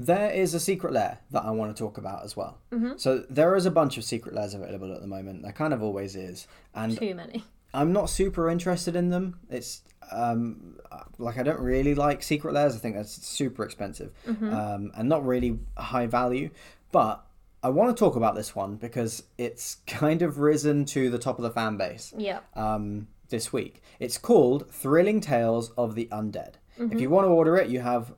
[0.00, 2.58] There is a secret lair that I want to talk about as well.
[2.70, 2.92] Mm-hmm.
[2.98, 5.42] So there is a bunch of secret lairs available at the moment.
[5.42, 7.44] There kind of always is, and Too many.
[7.74, 9.40] I'm not super interested in them.
[9.50, 10.78] It's um,
[11.18, 12.74] like I don't really like secret lairs.
[12.74, 16.50] I think that's super expensive um, and not really high value.
[16.92, 17.24] But
[17.62, 21.38] I want to talk about this one because it's kind of risen to the top
[21.38, 22.38] of the fan base Yeah.
[22.54, 23.82] um, this week.
[23.98, 26.54] It's called Thrilling Tales of the Undead.
[26.80, 28.14] If you want to order it, you have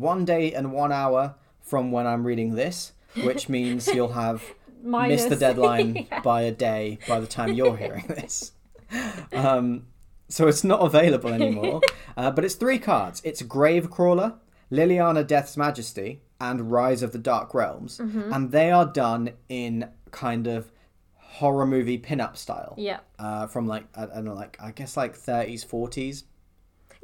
[0.00, 2.92] one day and one hour from when I'm reading this,
[3.22, 4.42] which means you'll have
[4.82, 5.22] Minus.
[5.22, 6.20] missed the deadline Yeah.
[6.20, 8.52] by a day by the time you're hearing this.
[9.32, 9.86] Um,
[10.28, 11.80] so it's not available anymore.
[12.16, 13.20] Uh, but it's three cards.
[13.24, 14.34] It's Gravecrawler,
[14.70, 18.32] Liliana Death's Majesty, and Rise of the Dark Realms, Mm-hmm.
[18.32, 20.70] and they are done in kind of
[21.16, 22.74] horror movie pin-up style.
[22.78, 23.00] Yeah.
[23.18, 26.24] Uh, from like I, I don't know, like I guess like 30s, 40s.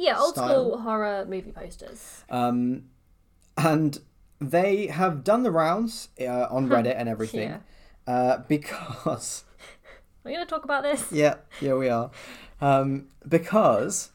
[0.01, 0.49] Yeah, old Style.
[0.49, 2.25] school horror movie posters.
[2.31, 2.85] Um,
[3.57, 3.99] and
[4.41, 7.59] they have done the rounds uh, on Reddit and everything Yeah.
[8.07, 9.45] uh, because
[10.25, 11.13] Are you going to talk about this?
[11.13, 12.11] yeah, yeah, we are.
[12.63, 14.11] Um, because,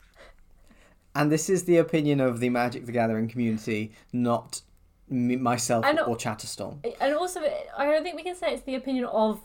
[1.14, 4.62] and this is the opinion of the Magic the Gathering community, not
[5.08, 6.84] me, myself know- or Chatterstorm.
[7.00, 7.42] And also,
[7.78, 9.40] I don't think we can say it's the opinion of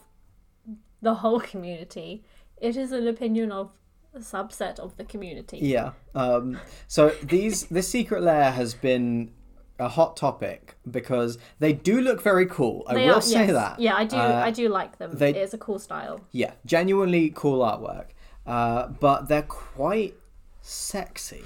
[1.03, 2.25] the whole community.
[2.57, 3.73] It is an opinion of
[4.19, 5.59] subset of the community.
[5.59, 5.93] Yeah.
[6.15, 6.59] Um,
[6.89, 9.33] so these this secret lair has been
[9.79, 12.85] a hot topic because they do look very cool.
[12.87, 13.53] I They will are- say yes.
[13.53, 13.79] that.
[13.81, 14.17] Yeah, I do.
[14.17, 15.13] Uh, I do like them.
[15.15, 16.21] they- It's a cool style.
[16.33, 18.09] Yeah, genuinely cool artwork.
[18.47, 20.15] Uh, but they're quite
[20.61, 21.45] sexy.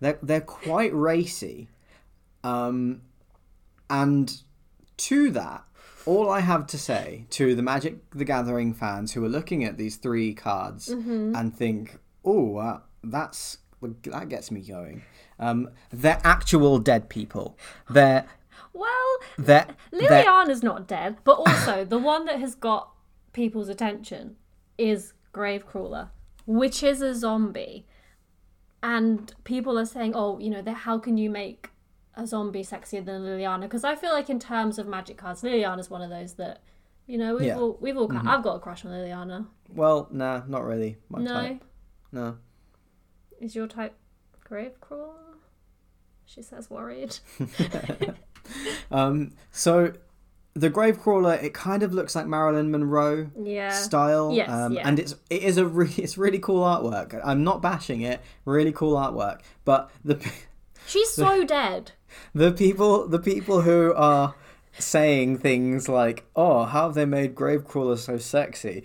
[0.00, 1.68] They're they're quite racy.
[2.44, 3.02] Um,
[3.88, 4.42] and
[4.98, 5.64] to that,
[6.06, 9.76] all I have to say to the Magic the Gathering fans who are looking at
[9.76, 10.88] these three cards
[11.36, 15.02] and think, "Oh, uh, that's that gets me going."
[15.38, 17.56] Um, they're actual dead people.
[17.88, 18.26] They're
[18.72, 22.90] Well, they're, they're Liliana's not dead, but also the one that has got
[23.32, 24.36] people's attention
[24.76, 26.10] is Gravecrawler,
[26.46, 27.86] which is a zombie.
[28.82, 31.70] And people are saying, oh, you know, how can you make
[32.14, 33.62] a zombie sexier than Liliana?
[33.62, 36.60] Because I feel like in terms of magic cards, Liliana's one of those that,
[37.06, 37.58] you know, we've Yeah.
[37.58, 39.46] all, we've all, I've got a crush on Liliana.
[39.74, 41.64] well, nah, not really my no, type.
[42.12, 42.36] No.
[43.40, 43.94] is your type
[44.48, 45.14] Gravecrawler?
[46.26, 47.18] She says worried.
[48.90, 49.92] Um, so
[50.54, 53.70] the Gravecrawler, it kind of looks like Marilyn Monroe Yeah.
[53.70, 54.32] style.
[54.32, 54.88] Yes, um, yeah.
[54.88, 57.20] and it's it is a re- it's really cool artwork.
[57.24, 58.20] I'm not bashing it.
[58.44, 59.40] Really cool artwork.
[59.64, 60.18] But the
[60.86, 61.92] She's so dead.
[62.34, 64.34] The people the people who are
[64.78, 68.82] saying things like, "Oh, how have they made Gravecrawler so sexy?"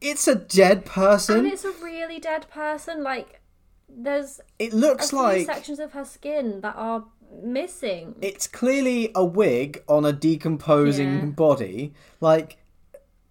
[0.00, 1.46] It's a dead And person.
[1.46, 3.02] it's a really dead person.
[3.04, 3.40] Like,
[3.88, 7.04] there's It looks like sections of her skin that are
[7.42, 8.14] missing.
[8.20, 11.24] it's clearly a wig on a decomposing Yeah.
[11.26, 11.94] body.
[12.20, 12.56] Like,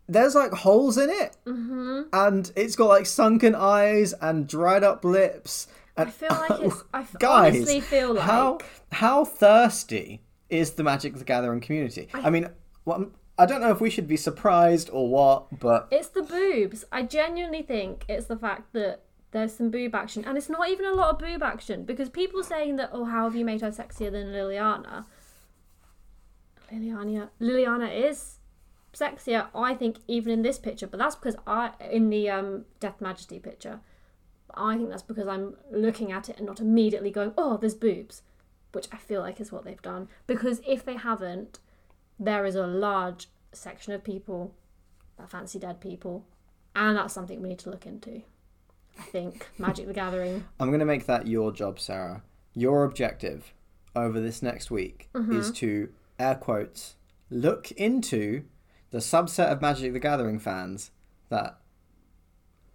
[0.08, 2.04] there's like holes in it, mm-hmm.
[2.14, 5.68] and it's got like sunken eyes and dried up lips.
[6.08, 6.84] I feel like it's.
[6.94, 8.60] I guys, honestly feel like how
[8.92, 12.10] how thirsty is the Magic the Gathering community?
[12.14, 12.50] I, mean,
[12.86, 16.84] well, I don't know if we should be surprised or what, but it's the boobs.
[16.92, 20.86] I genuinely think it's the fact that there's some boob action, and it's not even
[20.86, 23.72] a lot of boob action because people saying that, oh, how have you made her
[23.72, 25.06] sexier than Liliana?
[26.72, 28.38] Liliana, Liliana is
[28.94, 33.00] sexier, I think, even in this picture, but that's because I in the um Death
[33.00, 33.80] Majesty picture.
[34.56, 38.22] I think that's because I'm looking at it and not immediately going, oh, there's boobs,
[38.72, 40.08] which I feel like is what they've done.
[40.28, 41.60] Because if they haven't,
[42.20, 44.54] there is a large section of people
[45.18, 46.26] that fancy dead people,
[46.76, 48.22] and that's something we need to look into.
[49.00, 50.44] I think Magic the Gathering.
[50.60, 52.24] I'm going to make that your job, Sarah.
[52.54, 53.54] Your objective
[53.96, 55.38] over this next week Mm-hmm.
[55.40, 55.90] is to,
[56.20, 56.96] air quotes,
[57.30, 58.44] look into
[58.92, 60.92] the subset of Magic the Gathering fans
[61.30, 61.58] that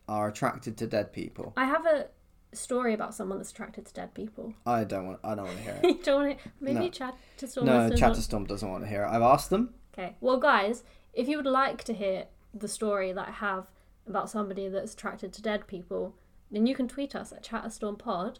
[0.08, 1.52] are attracted to dead people.
[1.56, 2.06] I have a
[2.52, 4.54] story about someone that's attracted to dead people.
[4.64, 5.20] I don't want.
[5.24, 5.86] I don't want to hear it.
[5.86, 6.88] you don't want to, maybe No.
[6.90, 9.08] chat to Storm no, listeners want- Chatterstorm doesn't want to hear it.
[9.08, 9.74] I've asked them.
[9.92, 10.16] Okay.
[10.20, 13.66] Well, guys, if you would like to hear the story that I have
[14.06, 16.14] about somebody that's attracted to dead people,
[16.50, 18.36] then you can tweet us at ChatterStormPod,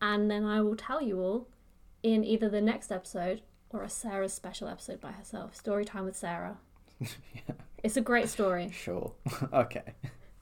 [0.00, 1.48] and then I will tell you all
[2.02, 5.54] in either the next episode or a Sarah's special episode by herself.
[5.56, 6.56] Story time with Sarah.
[7.00, 7.54] yeah.
[7.82, 8.70] It's a great story.
[8.70, 9.12] Sure.
[9.52, 9.94] okay.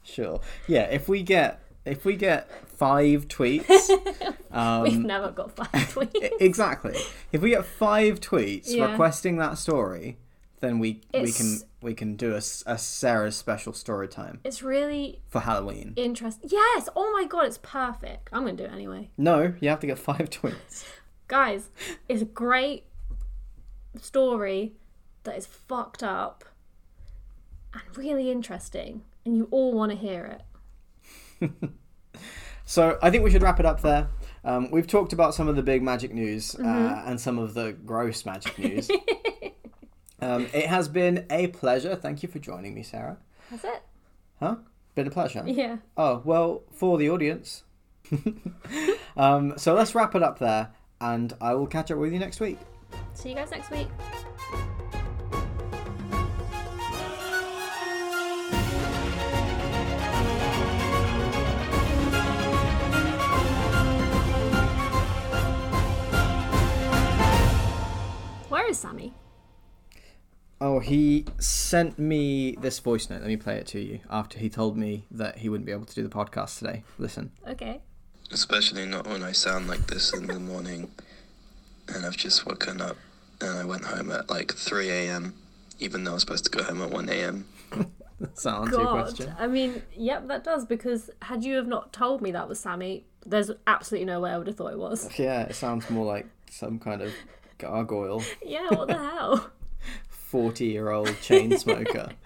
[0.02, 0.40] Sure.
[0.66, 0.84] Yeah.
[0.84, 3.68] If we get if we get five tweets,
[4.50, 6.30] We've um, never got five tweets.
[6.40, 6.96] exactly.
[7.32, 8.90] If we get five tweets Yeah.
[8.90, 10.18] requesting that story,
[10.60, 15.20] then we we can we can do a, a Sarah's special story time It's really
[15.28, 15.94] for Halloween.
[15.96, 16.50] interesting.
[16.52, 16.88] Yes!
[16.94, 18.28] Oh my god, it's perfect.
[18.32, 19.10] I'm going to do it anyway.
[19.16, 20.84] No, you have to get five tweets.
[21.28, 21.70] Guys,
[22.08, 22.84] it's a great
[24.00, 24.74] story
[25.24, 26.44] that is fucked up
[27.72, 30.38] and really interesting, and you all want to hear
[31.40, 31.50] it.
[32.70, 34.10] So I think we should wrap it up there.
[34.44, 37.72] Um, we've talked about some of the big magic news uh, and some of the
[37.72, 38.88] gross magic news.
[40.20, 41.96] um, it has been a pleasure.
[41.96, 43.18] Thank you for joining me, Sarah.
[43.50, 43.82] That's it.
[44.38, 44.56] Huh?
[44.94, 45.42] Been a pleasure.
[45.44, 45.78] Yeah.
[45.96, 47.64] Oh well, for the audience,
[49.16, 52.38] Um, so let's wrap it up there, and I will catch up with you next
[52.38, 52.58] week.
[53.14, 53.88] See you guys next week.
[68.60, 69.14] Where is Sammy?
[70.60, 73.22] Oh, he sent me this voice note.
[73.22, 75.86] Let me play it to you after he told me that he wouldn't be able
[75.86, 76.84] to do the podcast today.
[76.98, 77.32] Listen.
[77.48, 77.80] Okay.
[78.30, 80.90] Especially not when I sound like this in the morning
[81.88, 82.98] and I've just woken up
[83.40, 85.32] and I went home at like 3 a.m.,
[85.78, 87.46] even though I was supposed to go home at 1 a.m.
[87.72, 89.06] Does that answer your God.
[89.06, 89.34] question?
[89.38, 93.06] I mean, yep, that does because had you have not told me that was Sammy,
[93.24, 95.08] there's absolutely no way I would have thought it was.
[95.18, 97.14] Yeah, it sounds more like some kind of
[97.60, 99.50] gargoyle, Yeah, what the hell?
[100.08, 102.10] 40 year old chain smoker.